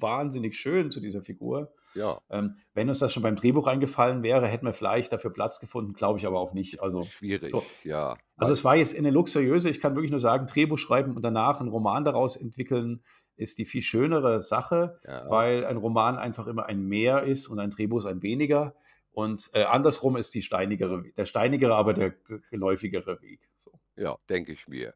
[0.00, 1.72] wahnsinnig schön zu dieser Figur.
[1.94, 2.20] Ja.
[2.30, 5.92] Ähm, wenn uns das schon beim Drehbuch eingefallen wäre, hätten wir vielleicht dafür Platz gefunden,
[5.92, 6.82] glaube ich aber auch nicht.
[6.82, 7.62] Also, schwierig, so.
[7.84, 8.16] ja.
[8.36, 11.60] Also, es war jetzt eine luxuriöse ich kann wirklich nur sagen, Drehbuch schreiben und danach
[11.60, 13.02] 'n Roman daraus entwickeln,
[13.36, 15.28] ist die viel schönere Sache, Ja.
[15.30, 18.74] weil ein Roman einfach immer ein Mehr ist und ein Drehbuch ist ein weniger.
[19.12, 23.70] Und, äh, andersrum ist die steinigere der steinigere, aber der ge geläufigere Weg, so.
[23.96, 24.94] Ja, denke ich mir.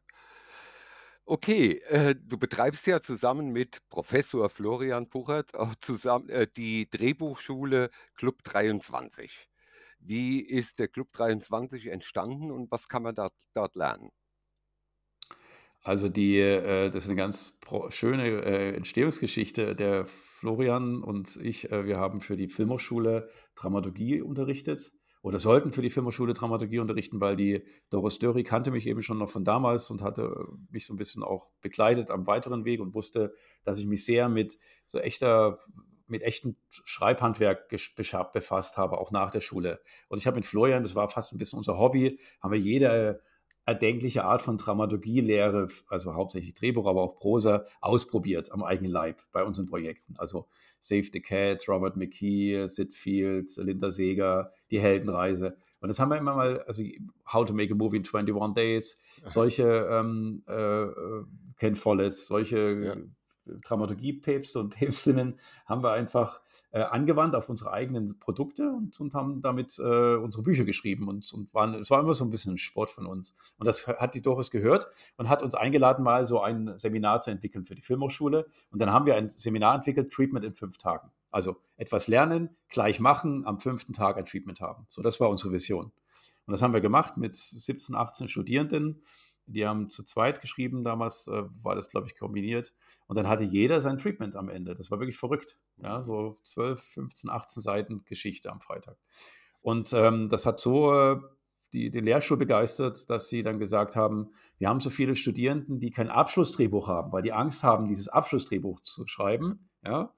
[1.29, 7.89] Okay, äh, du betreibst ja zusammen mit Professor Florian Puchert auch zusammen äh, die Drehbuchschule
[8.15, 9.49] Club 23.
[9.99, 14.11] Wie ist der Club 23 entstanden und was kann man dort dort lernen?
[15.83, 17.59] Also, die äh, das ist 'ne ganz
[17.89, 19.75] schöne, äh, Entstehungsgeschichte.
[19.75, 25.81] Der Florian und ich, äh, wir haben für die Filmhochschule Dramaturgie unterrichtet oder sollten für
[25.81, 29.89] die Filmhochschule Dramaturgie unterrichten, weil die Doris Dörri kannte mich eben schon noch von damals
[29.91, 33.87] und hatte mich so 'n bisschen auch begleitet am weiteren Weg und wusste, dass ich
[33.87, 35.59] mich sehr mit so echter
[36.09, 37.67] mit echtem Schreibhandwerk
[38.33, 39.81] befasst habe, auch nach der Schule.
[40.09, 43.21] Und ich habe mit Florian das war fast 'n bisschen unser Hobby, haben wir jede
[43.67, 49.43] erdenkliche Art von Dramaturgielehre, also hauptsächlich Drehbuch, aber auch Prosa, ausprobiert am eigenen Leib bei
[49.43, 50.15] unseren Projekten.
[50.17, 50.47] Also,
[50.79, 55.57] Save the Cat, Robert McKee, Sid Field, Linda Seeger, Die Heldenreise.
[55.81, 56.81] Und das haben wir immer mal also,
[57.31, 61.25] How to Make a Movie in 21 Days, solche, ähm, äh, äh,
[61.57, 62.95] Ken Follett, solche Ja.
[63.63, 69.41] Dramaturgie-Päpste und Päpstinnen haben wir einfach, äh, angewandt auf unsere eigenen Produkte und und haben
[69.41, 72.89] damit, äh, unsere Bücher geschrieben und und waren es war immer so 'n bisschen Sport
[72.89, 73.35] von uns.
[73.57, 77.21] Und das ha hat die Doris gehört und hat uns eingeladen, mal so ein Seminar
[77.21, 78.47] zu entwickeln für die Filmhochschule.
[78.71, 81.11] Und dann haben wir ein Seminar entwickelt, Treatment in 5 Tagen.
[81.31, 83.91] Also, etwas lernen, gleich machen, am 5.
[83.93, 84.85] Tag ein Treatment haben.
[84.87, 85.91] So, das war unsere Vision.
[86.45, 89.03] Und das haben wir gemacht mit 17, 18 Studierenden.
[89.47, 92.73] Die haben zu zweit geschrieben damals, äh, war das, glaube ich, kombiniert.
[93.07, 94.75] Und dann hatte jeder sein Treatment am Ende.
[94.75, 95.57] Das war wirklich verrückt.
[95.77, 98.97] Ja, so 12, 15, 18 Seiten Geschichte am Freitag.
[99.61, 101.17] Und, ähm, das hat so, äh,
[101.73, 105.91] die den Lehrstuhl begeistert, dass sie dann gesagt haben: „Wir haben so viele Studierenden, die
[105.91, 110.13] kein Abschlussdrehbuch haben, weil die Angst haben, dieses Abschlussdrehbuch zu schreiben, ja?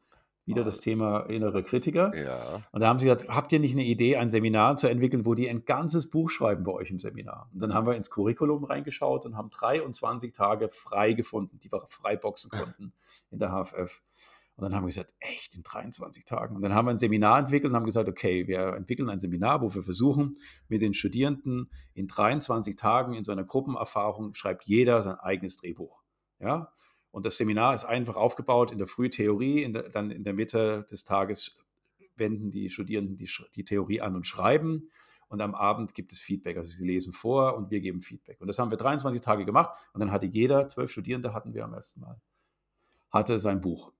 [0.49, 2.15] Wieder das Thema innere Kritiker.
[2.15, 2.63] Ja.
[2.71, 5.35] Und da haben sie gesagt, habt ihr nicht eine Idee, ein Seminar zu entwickeln, wo
[5.35, 7.49] die ein ganzes Buch schreiben bei euch im Seminar?
[7.53, 11.85] Und dann haben wir ins Curriculum reingeschaut und haben 23 Tage frei gefunden, die wir
[11.87, 12.93] freiboxen konnten
[13.31, 14.01] in der HFF.
[14.55, 16.55] Und dann haben wir gesagt, echt in 23 Tagen.
[16.55, 19.61] Und dann haben wir ein Seminar entwickelt und haben gesagt, okay, wir entwickeln ein Seminar,
[19.61, 20.33] wo wir versuchen,
[20.67, 26.03] mit den Studierenden in 23 Tagen in so einer Gruppenerfahrung schreibt jeder sein eigenes Drehbuch.
[26.39, 26.73] Ja,
[27.11, 30.85] und das Seminar ist einfach aufgebaut in der Frühtheorie, in der, dann in der Mitte
[30.89, 31.57] des Tages
[32.15, 34.89] wenden die Studierenden die, die, Theorie an und schreiben.
[35.27, 36.57] Und am Abend gibt es Feedback.
[36.57, 38.41] Also sie lesen vor und wir geben Feedback.
[38.41, 39.69] Und das haben wir 23 Tage gemacht.
[39.93, 42.19] Und dann hatte jeder, zwölf Studierende hatten wir am ersten Mal,
[43.11, 43.93] hatte sein Buch.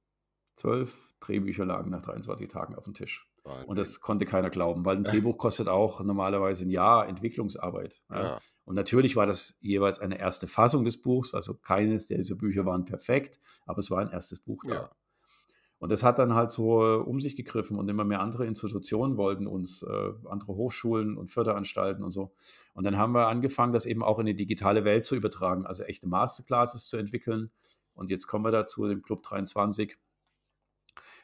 [0.56, 3.29] Zwölf Drehbücher lagen nach 23 Tagen auf dem Tisch.
[3.66, 8.02] Und das konnte keiner glauben, weil ein Drehbuch kostet auch normalerweise ein Jahr Entwicklungsarbeit.
[8.10, 8.24] Ja.
[8.24, 8.40] Ja.
[8.66, 12.86] Und natürlich war das jeweils eine erste Fassung des Buchs, also keines dieser Bücher waren
[12.86, 14.74] perfekt, aber es war ein erstes Buch da.
[14.74, 14.90] Ja.
[15.80, 19.16] Und das hat dann halt so äh, um sich gegriffen und immer mehr andere Institutionen
[19.16, 22.34] wollten uns, äh, andere Hochschulen und Förderanstalten und so.
[22.74, 25.84] Und dann haben wir angefangen, das eben auch in die digitale Welt zu übertragen, also
[25.84, 27.50] echte Masterclasses zu entwickeln.
[27.94, 29.98] Und jetzt kommen wir dazu, dem Club 23 ähm,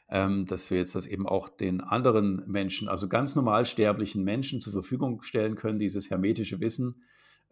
[0.08, 4.72] dass wir jetzt das eben auch den anderen Menschen, also ganz normal sterblichen Menschen zur
[4.72, 7.02] Verfügung stellen können, dieses hermetische Wissen,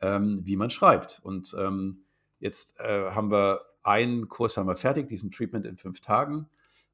[0.00, 1.20] ähm, wie man schreibt.
[1.24, 2.04] Und ähm,
[2.38, 6.48] jetzt äh, haben wir einen Kurs haben wir fertig, diesen Treatment in fünf Tagen.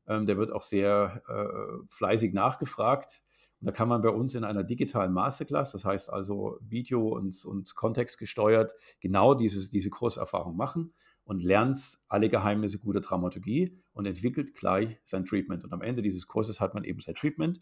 [0.09, 3.23] Ähm, der wird auch sehr äh, fleißig nachgefragt.
[3.61, 7.45] Und da kann man bei uns in einer digitalen Masterclass, das heißt also Video und,
[7.45, 10.95] und Kontext gesteuert, genau dieses, diese Kurserfahrung machen
[11.31, 15.63] und lernt alle Geheimnisse guter Dramaturgie und entwickelt gleich sein Treatment.
[15.63, 17.61] Und am Ende dieses Kurses hat man eben sein Treatment.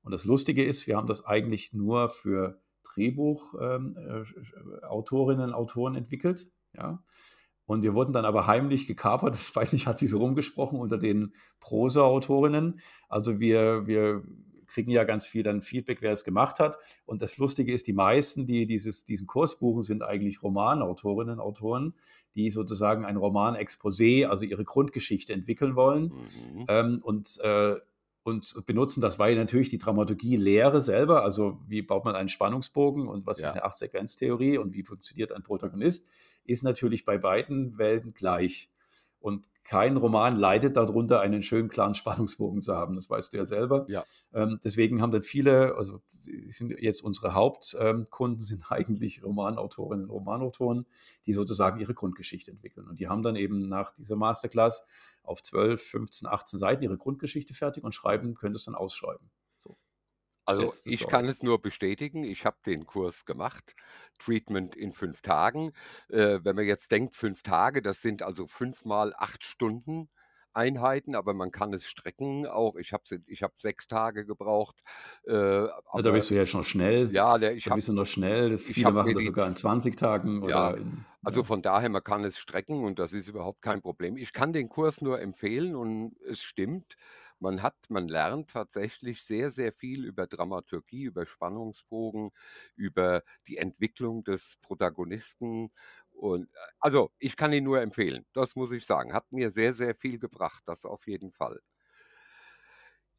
[0.00, 6.50] Und das Lustige ist, wir haben das eigentlich nur für Drehbuchautorinnen ähm, äh, Autoren entwickelt.
[6.74, 7.04] Ja.
[7.66, 10.96] Und wir wurden dann aber heimlich gekapert, das weiß nicht, hat sie so rumgesprochen unter
[10.96, 12.80] den Prosa-Autorinnen.
[13.10, 14.22] Also wir, wir
[14.70, 16.78] kriegen ja ganz viel dann Feedback, wer es gemacht hat.
[17.04, 21.94] Und das Lustige ist, die meisten, die dieses, diesen Kurs buchen, sind eigentlich Romanautorinnen, Autoren,
[22.34, 26.12] die sozusagen ein Roman-Exposé, also ihre Grundgeschichte entwickeln wollen.
[26.54, 26.64] Mhm.
[26.68, 27.76] Ähm, und äh,
[28.22, 33.08] und benutzen das, weil natürlich die Dramaturgie Lehre selber, also wie baut man einen Spannungsbogen
[33.08, 33.48] und was ja.
[33.48, 36.06] ist eine Acht-Sequenz-Theorie und wie funktioniert ein Protagonist,
[36.44, 38.70] ist natürlich bei beiden Welten gleich.
[39.20, 42.96] Und kein Roman leidet darunter, einen schönen klaren Spannungsbogen zu haben.
[42.96, 43.86] Das weißt du ja selber.
[43.88, 44.04] Ja.
[44.34, 46.02] Ähm, deswegen haben dann viele, also
[46.48, 50.86] sind jetzt unsere Hauptkunden sind eigentlich Romanautorinnen und Romanautoren,
[51.24, 52.88] die sozusagen ihre Grundgeschichte entwickeln.
[52.88, 54.84] Und die haben dann eben nach dieser Masterclass
[55.22, 59.30] auf 12, 15, 18 Seiten ihre Grundgeschichte fertig und schreiben, können es dann ausschreiben.
[60.50, 63.74] Also Letztes ich kann es nur bestätigen, ich habe den Kurs gemacht,
[64.18, 65.72] Treatment in fünf Tagen.
[66.08, 70.08] Äh, wenn man jetzt denkt, fünf Tage, das sind also fünfmal acht Stunden
[70.52, 72.74] Einheiten, aber man kann es strecken auch.
[72.74, 74.82] Ich habe ich hab sechs Tage gebraucht.
[75.24, 75.70] Äh, ja,
[76.02, 77.10] da bist du ja schon schnell.
[77.12, 78.50] Ja, der, ich da bist du noch schnell.
[78.50, 80.48] Das, viele machen das sogar in 20 Tagen.
[80.48, 84.16] Ja, in, also von daher, man kann es strecken und das ist überhaupt kein Problem.
[84.16, 86.96] Ich kann den Kurs nur empfehlen und es stimmt
[87.40, 92.30] man hat, man lernt tatsächlich sehr, sehr viel über Dramaturgie, über Spannungsbogen,
[92.76, 95.70] über die Entwicklung des Protagonisten.
[96.12, 99.12] Und äh, also ich kann ihn nur empfehlen, das muss ich sagen.
[99.14, 101.60] Hat mir sehr, sehr viel gebracht, das auf jeden Fall.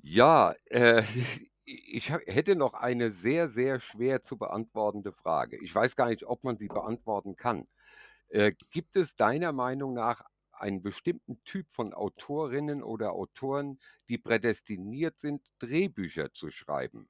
[0.04, 1.04] Ja, äh,
[1.66, 5.58] ich hätte noch eine sehr, sehr schwer zu beantwortende Frage.
[5.64, 7.66] Ich weiß gar nicht, ob man sie beantworten kann.
[8.30, 10.24] Äh, gibt es deiner Meinung nach
[10.62, 17.10] einen bestimmten Typ von Autorinnen oder Autoren, die prädestiniert sind, Drehbücher zu schreiben.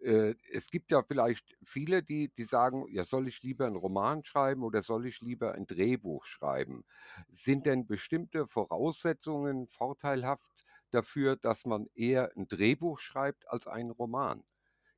[0.00, 4.24] Äh, es gibt ja vielleicht viele, die, die sagen, ja, soll ich lieber einen Roman
[4.24, 6.84] schreiben oder soll ich lieber ein Drehbuch schreiben?
[7.28, 14.44] Sind denn bestimmte Voraussetzungen vorteilhaft dafür, dass man eher ein Drehbuch schreibt als einen Roman?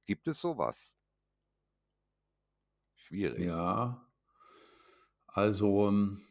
[0.07, 0.95] Gibt es sowas?
[2.95, 3.45] Schwierig.
[3.45, 4.09] Ja,
[5.27, 6.23] also ähm,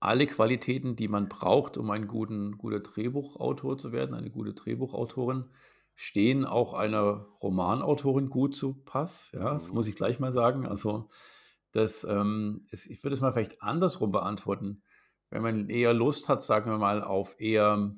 [0.00, 5.46] alle Qualitäten, die man braucht, um ein guten, guter Drehbuchautor zu werden, eine gute Drehbuchautorin,
[5.94, 9.32] stehen auch einer Romanautorin gut zu Pass.
[9.32, 9.74] Ja, das mhm.
[9.74, 10.66] muss ich gleich mal sagen.
[10.66, 11.08] Also,
[11.72, 14.82] das, ähm, ist, ich würde es mal vielleicht andersrum beantworten.
[15.30, 17.94] Wenn man eher Lust hat, sagen wir mal, auf eher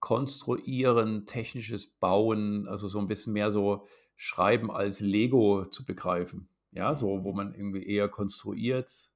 [0.00, 6.48] Konstruieren, technisches Bauen, also so ein bisschen mehr so Schreiben als Lego zu begreifen.
[6.70, 9.10] Ja, so, wo man irgendwie eher konstruiert,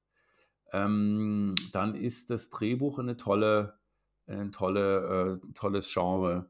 [0.73, 3.79] ähm, dann ist das Drehbuch eine tolle,
[4.27, 6.49] ein tolle, äh, tolles Genre.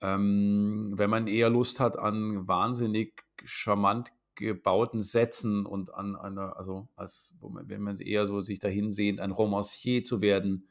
[0.00, 6.88] Ähm, wenn man eher Lust hat an wahnsinnig charmant gebauten Sätzen und an einer, also
[6.94, 10.68] als, wenn man eher so sich dahin sehnt, ein Romancier zu werden,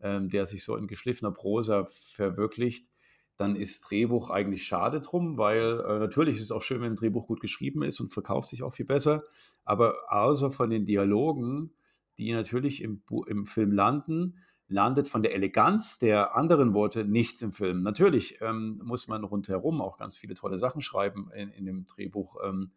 [0.00, 2.90] ähm, der sich so in geschliffener Prosa verwirklicht,
[3.36, 6.96] dann ist Drehbuch eigentlich schade drum, weil äh, natürlich ist es auch schön, wenn ein
[6.96, 9.22] Drehbuch gut geschrieben ist und verkauft sich auch viel besser.
[9.64, 11.72] Aber außer von den Dialogen,
[12.20, 14.36] die natürlich im, im Film landen,
[14.68, 17.82] landet von der Eleganz der anderen Worte nichts im Film.
[17.82, 22.36] Natürlich ähm, muss man rundherum auch ganz viele tolle Sachen schreiben in, in dem Drehbuch,
[22.44, 22.72] ähm,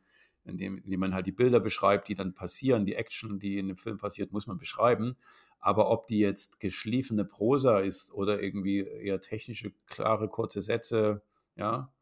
[0.45, 3.60] in, dem, in dem man halt die Bilder beschreibt, die dann passieren, die Action, die
[3.60, 5.15] in dem Film passiert, muss man beschreiben.
[5.60, 11.21] Aber ob die jetzt geschliffene Prosa ist oder irgendwie eher technische, klare, kurze Sätze,
[11.56, 11.93] ja,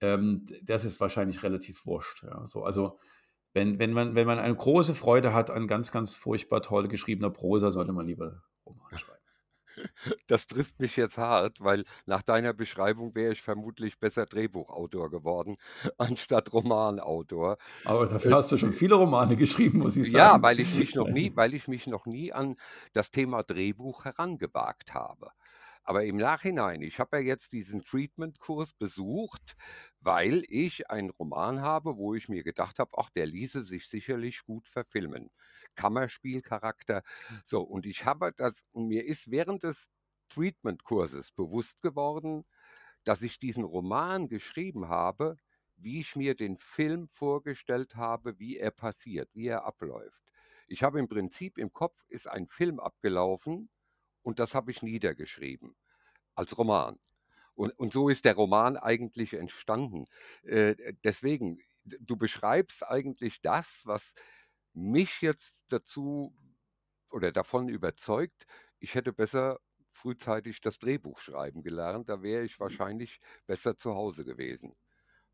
[0.00, 2.22] ähm, das ist wahrscheinlich relativ wurscht.
[2.22, 2.46] Ja.
[2.46, 2.98] So, also
[3.54, 7.30] wenn, wenn, man, wenn man eine große Freude hat an ganz, ganz furchtbar toll geschriebener
[7.30, 9.18] Prosa, sollte man lieber Roman schreiben.
[10.26, 15.56] Das trifft mich jetzt hart, weil nach deiner Beschreibung wäre ich vermutlich besser Drehbuchautor geworden,
[15.98, 17.58] anstatt Romanautor.
[17.84, 20.16] Aber dafür äh, hast du schon viele Romane geschrieben, muss ich sagen.
[20.18, 22.56] Ja, weil ich mich noch nie, weil ich mich noch nie an
[22.92, 25.30] das Thema Drehbuch herangewagt habe.
[25.88, 29.56] Aber im Nachhinein, ich habe ja jetzt diesen Treatment-Kurs besucht,
[30.00, 34.44] weil ich einen Roman habe, wo ich mir gedacht habe, ach, der ließe sich sicherlich
[34.44, 35.30] gut verfilmen.
[35.76, 37.02] Kammerspielcharakter.
[37.42, 39.88] So, und ich habe das, mir ist während des
[40.28, 42.44] Treatment-Kurses bewusst geworden,
[43.04, 45.38] dass ich diesen Roman geschrieben habe,
[45.78, 50.22] wie ich mir den Film vorgestellt habe, wie er passiert, wie er abläuft.
[50.66, 53.70] Ich habe im Prinzip im Kopf ist ein Film abgelaufen
[54.28, 55.74] und das habe ich niedergeschrieben
[56.34, 56.98] als Roman.
[57.54, 60.04] Und, und so ist der Roman eigentlich entstanden.
[60.42, 64.12] Äh, deswegen, du beschreibst eigentlich das, was
[64.74, 66.36] mich jetzt dazu
[67.08, 68.44] oder davon überzeugt,
[68.80, 69.60] ich hätte besser
[69.92, 74.76] frühzeitig das Drehbuch schreiben gelernt, da wäre ich wahrscheinlich besser zu Hause gewesen.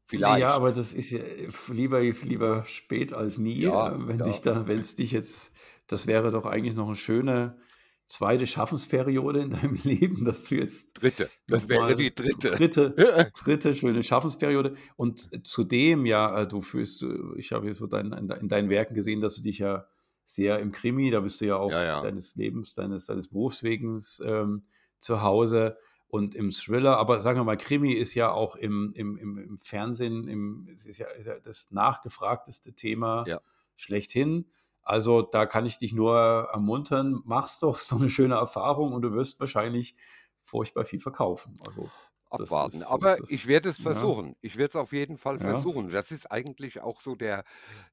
[0.04, 0.40] Vielleicht.
[0.40, 4.24] Ja, aber das ist ja äh, lieber, lieber spät als nie, ja, äh, wenn ja.
[4.24, 5.52] dich da, wenn es dich jetzt,
[5.88, 7.58] das wäre doch eigentlich noch eine schöne
[8.06, 11.02] zweite Schaffensperiode in deinem Leben, dass du jetzt.
[11.02, 11.30] Dritte.
[11.46, 12.50] Das wäre die dritte.
[12.50, 14.74] Dritte, dritte schöne Schaffensperiode.
[14.96, 19.20] Und zudem, ja, äh, du fühlst, äh, ich habe so dein, in deinen Werken gesehen,
[19.20, 19.86] dass du dich ja
[20.24, 22.00] sehr im Krimi, da bist du ja auch ja, ja.
[22.00, 24.64] deines Lebens, deines, deines Berufswegens ähm,
[24.98, 26.96] zu Hause und im Thriller.
[26.96, 30.98] Aber sagen wir mal, Krimi ist ja auch im, im, im, im Fernsehen, im, ist
[30.98, 33.40] ja, ist ja das nachgefragteste Thema ja.
[33.76, 34.46] schlechthin.
[34.84, 36.16] Also da kann ich dich nur
[36.52, 39.96] ermuntern, mach's doch so eine schöne Erfahrung und du wirst wahrscheinlich
[40.42, 41.58] furchtbar viel verkaufen.
[41.66, 41.90] Also
[42.28, 42.78] abwarten.
[42.78, 44.28] Ist, Aber das, ich werde es versuchen.
[44.28, 44.34] Ja.
[44.42, 45.50] Ich werde es auf jeden Fall ja.
[45.50, 45.90] versuchen.
[45.90, 47.44] Das ist eigentlich auch so der,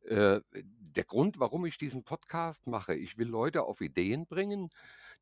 [0.03, 2.95] äh, der Grund, warum ich diesen Podcast mache.
[2.95, 4.69] Ich will Leute auf Ideen bringen,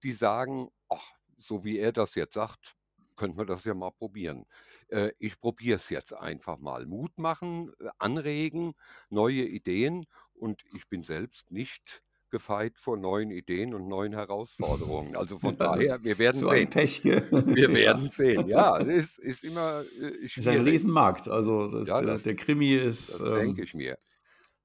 [0.03, 2.75] die sagen, ach, so wie er das jetzt sagt,
[3.15, 4.45] könnten wir das ja mal probieren.
[4.87, 6.85] Äh, ich probiere es jetzt einfach mal.
[6.85, 8.73] Mut machen, äh, anregen,
[9.09, 10.05] neue Ideen
[10.39, 15.15] und ich bin selbst nicht gefeit vor neuen Ideen und neuen Herausforderungen.
[15.15, 16.69] Also von daher, wir werden so sehen.
[16.69, 18.09] Pech, wir werden ja.
[18.09, 18.47] sehen.
[18.47, 20.37] Ja, es ist immer äh, schwierig.
[20.37, 21.27] ist ein Riesenmarkt.
[21.27, 23.97] Also das, ja, das, der, Krimi ist, das ähm, denke ich mir.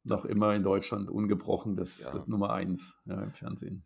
[0.06, 2.10] Noch immer in Deutschland ungebrochen das, ja.
[2.10, 3.84] das Nummer eins im Fernsehen.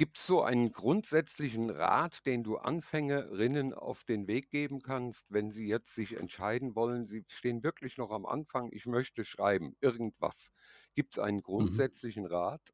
[0.00, 5.50] Gibt es so einen grundsätzlichen Rat, den du Anfängerinnen auf den Weg geben kannst, wenn
[5.52, 10.50] sie jetzt sich entscheiden wollen, sie stehen wirklich noch am Anfang, ich möchte schreiben, irgendwas.
[10.96, 11.82] Gibt es einen Mhm.
[11.82, 12.72] grundsätzlichen Rat?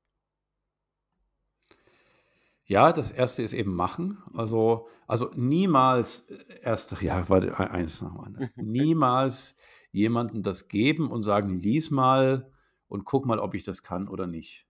[2.65, 4.19] Ja, das erste ist eben machen.
[4.35, 8.33] Also, also niemals äh, erst, ja, warte, e eins noch mal.
[8.57, 9.57] Niemals
[9.93, 12.53] jemandem das geben und sagen, lies mal
[12.89, 14.65] und guck mal, ob ich das kann oder nicht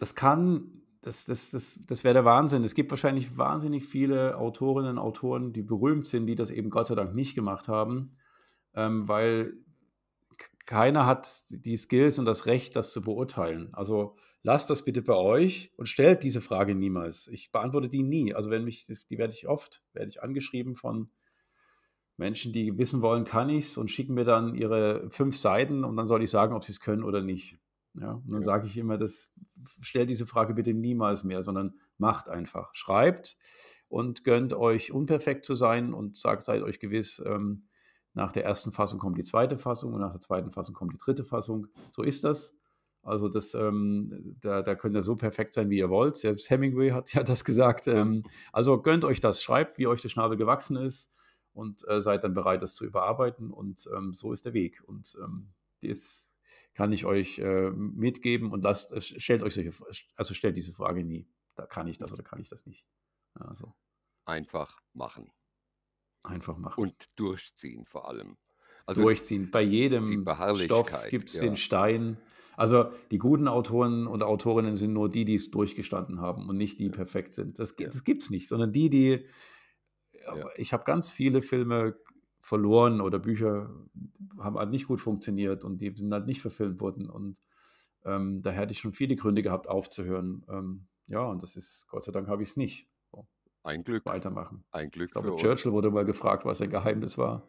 [0.00, 2.64] das kann, das, das, das, das wäre der Wahnsinn.
[2.64, 6.86] Es gibt wahrscheinlich wahnsinnig viele Autorinnen und Autoren, die berühmt sind, die das eben Gott
[6.86, 8.16] sei Dank nicht gemacht haben,
[8.74, 9.52] ähm, weil
[10.64, 13.68] keiner hat die Skills und das Recht, das zu beurteilen.
[13.72, 17.28] Also lasst das bitte bei euch und stellt diese Frage niemals.
[17.28, 18.32] Ich beantworte die nie.
[18.34, 21.10] Also wenn mich, die werde ich oft, werde ich angeschrieben von
[22.16, 25.96] Menschen, die wissen wollen, kann ich es und schicken mir dann ihre fünf Seiten und
[25.96, 27.58] dann soll ich sagen, ob sie es können oder nicht.
[27.94, 28.42] Ja, und dann ja.
[28.42, 29.32] sage ich immer, das
[29.80, 32.74] stellt diese Frage bitte niemals mehr, sondern macht einfach.
[32.74, 33.36] Schreibt
[33.88, 37.66] und gönnt euch unperfekt zu sein und sagt, seid euch gewiss, ähm,
[38.12, 40.98] nach der ersten Fassung kommt die zweite Fassung und nach der zweiten Fassung kommt die
[40.98, 41.66] dritte Fassung.
[41.90, 42.56] So ist das.
[43.02, 46.16] Also das, ähm, da, da könnt ihr so perfekt sein, wie ihr wollt.
[46.16, 47.86] Selbst Hemingway hat ja das gesagt.
[47.86, 51.12] Ähm, also gönnt euch das, schreibt, wie euch der Schnabel gewachsen ist
[51.52, 53.50] und äh, seid dann bereit, das zu überarbeiten.
[53.50, 54.82] Und ähm, so ist der Weg.
[54.86, 55.48] Und ähm,
[55.82, 56.29] das
[56.74, 59.72] kann ich euch äh, mitgeben und lasst, stellt euch solche,
[60.16, 61.28] also stellt diese Frage nie.
[61.56, 62.86] Da kann ich das oder kann ich das nicht.
[63.34, 63.74] Also.
[64.24, 65.30] Einfach machen.
[66.22, 66.80] Einfach machen.
[66.80, 68.36] Und durchziehen vor allem.
[68.86, 69.50] Also durchziehen.
[69.50, 70.26] Bei jedem
[70.56, 71.42] Stoff gibt es ja.
[71.42, 72.18] den Stein.
[72.56, 76.78] Also die guten Autoren und Autorinnen sind nur die, die es durchgestanden haben und nicht
[76.78, 76.92] die ja.
[76.92, 77.58] perfekt sind.
[77.58, 79.26] Das, das gibt es nicht, sondern die, die
[80.56, 81.96] ich habe ganz viele Filme
[82.40, 83.70] verloren oder Bücher
[84.40, 87.40] haben halt nicht gut funktioniert und die sind halt nicht verfilmt worden und
[88.04, 90.44] ähm, da hätte ich schon viele Gründe gehabt, aufzuhören.
[90.48, 92.88] Ähm, ja, und das ist, Gott sei Dank habe ich es nicht.
[93.10, 93.26] So,
[93.62, 94.06] Ein Glück.
[94.06, 94.64] weitermachen.
[94.70, 95.74] Ein Glück Ich glaube, Churchill uns.
[95.74, 97.48] wurde mal gefragt, was sein Geheimnis war,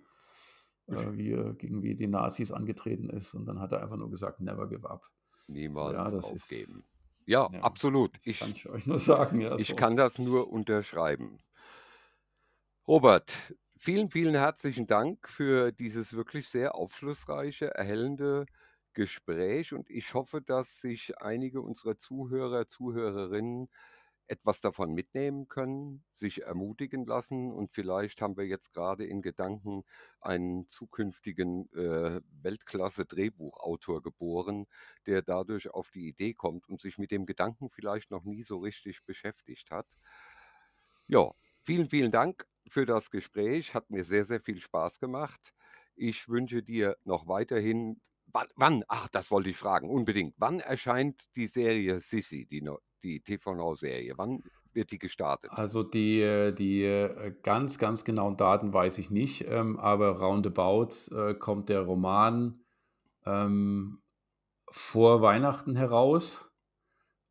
[0.88, 3.34] äh, wie er gegen wie die Nazis angetreten ist.
[3.34, 5.04] Und dann hat er einfach nur gesagt, never give up.
[5.48, 6.84] So, Niemals ja, das ist, aufgeben.
[7.26, 8.16] Ja, ja, absolut.
[8.16, 9.40] das kann Ich, ich euch nur sagen.
[9.42, 9.76] Ja, ich so.
[9.76, 11.40] kann das nur unterschreiben.
[12.88, 18.46] Robert, vielen, vielen herzlichen Dank für dieses wirklich sehr aufschlussreiche, erhellende
[18.94, 23.70] Gespräch und ich hoffe, dass sich einige unserer Zuhörer, Zuhörerinnen
[24.28, 29.84] etwas davon mitnehmen können, sich ermutigen lassen und vielleicht haben wir jetzt gerade in Gedanken
[30.22, 34.68] einen zukünftigen äh, Weltklasse-Drehbuchautor geboren,
[35.08, 38.60] der dadurch auf die Idee kommt und sich mit dem Gedanken vielleicht noch nie so
[38.60, 39.88] richtig beschäftigt hat.
[41.08, 41.32] Ja,
[41.64, 43.74] vielen, vielen Dank für das Gespräch.
[43.74, 45.54] Hat mir sehr, sehr viel Spaß gemacht.
[45.96, 48.02] Ich wünsche dir noch weiterhin.
[48.34, 48.84] Wann, wann?
[48.88, 50.36] Ach, das wollte ich fragen, unbedingt.
[50.38, 52.68] Wann erscheint die Serie Sissy, die,
[53.04, 54.14] die TV Now-Serie?
[54.16, 54.42] Wann
[54.74, 55.52] wird die gestartet?
[55.54, 60.90] Also die, äh, die äh, ganz, ganz genauen Daten weiß ich nicht, ähm, aber roundabout
[61.12, 62.64] äh, kommt der Roman
[63.26, 64.02] ähm,
[64.70, 66.51] vor Weihnachten heraus.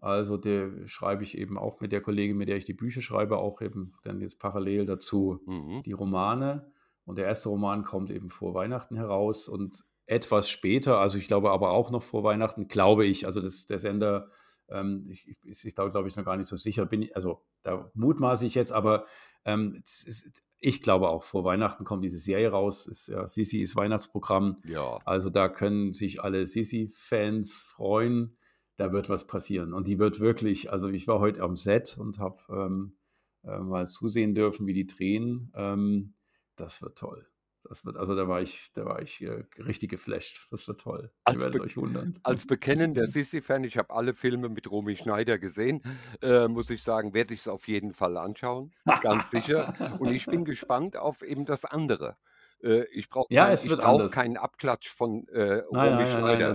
[0.00, 3.38] Also der schreibe ich eben auch mit der Kollegin, mit der ich die Bücher schreibe,
[3.38, 5.82] auch eben dann jetzt parallel dazu Mhm.
[5.84, 6.72] die Romane.
[7.04, 11.50] Und der erste Roman kommt eben vor Weihnachten heraus und etwas später, also ich glaube
[11.50, 14.28] aber auch noch vor Weihnachten, glaube ich, also das, der Sender,
[14.68, 17.44] ähm, ich, ich, ich glaube, glaube ich noch gar nicht so sicher, bin ich, also
[17.62, 19.06] da mutmaße ich jetzt, aber
[19.44, 22.86] ähm, ist, ich glaube auch vor Weihnachten kommt diese Serie raus.
[22.86, 24.60] Ist, ja, Sisi ist Weihnachtsprogramm.
[24.66, 28.36] Ja, Also da können sich alle Sisi-Fans freuen.
[28.80, 29.74] Da wird was passieren.
[29.74, 32.96] Und die wird wirklich, also ich war heute am Set und habe ähm,
[33.44, 35.52] äh, mal zusehen dürfen, wie die drehen.
[35.54, 36.14] Ähm,
[36.56, 37.26] das wird toll.
[37.62, 40.48] Das wird, also da war ich, da war ich äh, richtig geflasht.
[40.50, 41.10] Das wird toll.
[41.12, 42.18] Ihr als, werdet be euch wundern.
[42.22, 45.82] als bekennender Sissy-Fan, ich habe alle Filme mit Romy Schneider gesehen,
[46.22, 48.72] äh, muss ich sagen, werde ich es auf jeden Fall anschauen,
[49.02, 49.98] ganz sicher.
[50.00, 52.16] Und ich bin gespannt auf eben das andere.
[52.62, 54.12] Äh, ich brauche Ja, kein, es ich wird brauch anders.
[54.12, 56.54] keinen Abklatsch von äh, Nein, Romy nein, nein, nein,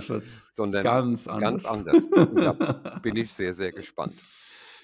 [0.52, 1.64] sondern ganz ganz anders.
[1.64, 2.08] anders.
[2.24, 2.52] Und da
[3.02, 4.24] bin ich sehr, sehr gespannt.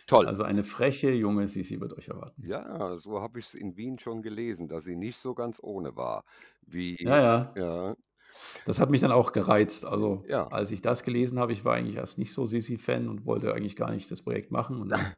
[0.07, 0.27] Toll.
[0.27, 2.45] Also eine freche junge Sisi wird euch erwarten.
[2.45, 5.97] Ja, so habe ich es in Wien schon gelesen, dass sie nicht so ganz ohne
[5.97, 6.25] war.
[6.63, 7.55] Wie, Ja, ja.
[7.55, 7.97] ja,
[8.65, 9.85] Das hat mich dann auch gereizt.
[9.87, 13.27] Also, ja, als ich das gelesen habe, ich war eigentlich erst nicht so Sisi-Fan und
[13.27, 14.81] wollte eigentlich gar nicht das Projekt machen.
[14.81, 15.01] Und dann,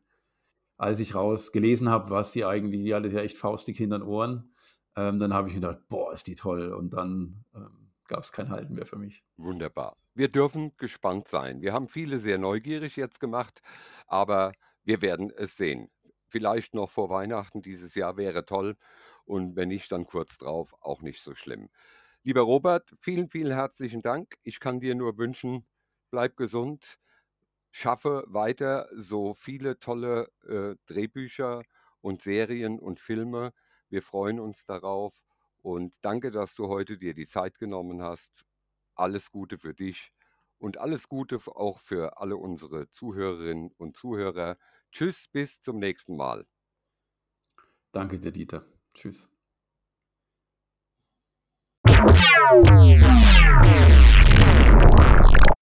[0.78, 4.08] als ich raus gelesen habe, was sie eigentlich, die hatte ja echt faustig hinter den
[4.08, 4.53] Ohren,
[4.96, 6.72] ähm, dann habe ich gedacht, boah, ist die toll.
[6.72, 9.24] Und dann ähm, gab es kein Halten mehr für mich.
[9.36, 9.96] wunderbar.
[10.14, 11.60] Wir dürfen gespannt sein.
[11.60, 13.60] Wir haben viele sehr neugierig jetzt gemacht,
[14.06, 14.52] aber
[14.84, 15.90] wir werden es sehen.
[16.28, 18.76] Vielleicht noch vor Weihnachten dieses Jahr wäre toll
[19.24, 21.68] und wenn nicht, dann kurz drauf, auch nicht so schlimm.
[22.22, 24.36] Lieber Robert, vielen, vielen herzlichen Dank.
[24.42, 25.66] Ich kann dir nur wünschen,
[26.10, 26.98] bleib gesund,
[27.70, 31.62] schaffe weiter so viele tolle äh, Drehbücher
[32.00, 33.52] und Serien und Filme.
[33.88, 35.14] Wir freuen uns darauf
[35.62, 38.44] und danke, dass du heute dir die Zeit genommen hast.
[38.94, 40.12] Alles Gute für dich
[40.58, 44.56] und alles Gute auch für alle unsere Zuhörerinnen und Zuhörer.
[44.92, 46.46] Tschüss, bis zum nächsten Mal.
[47.92, 48.64] Danke dir, Dieter.
[48.92, 49.28] Tschüss.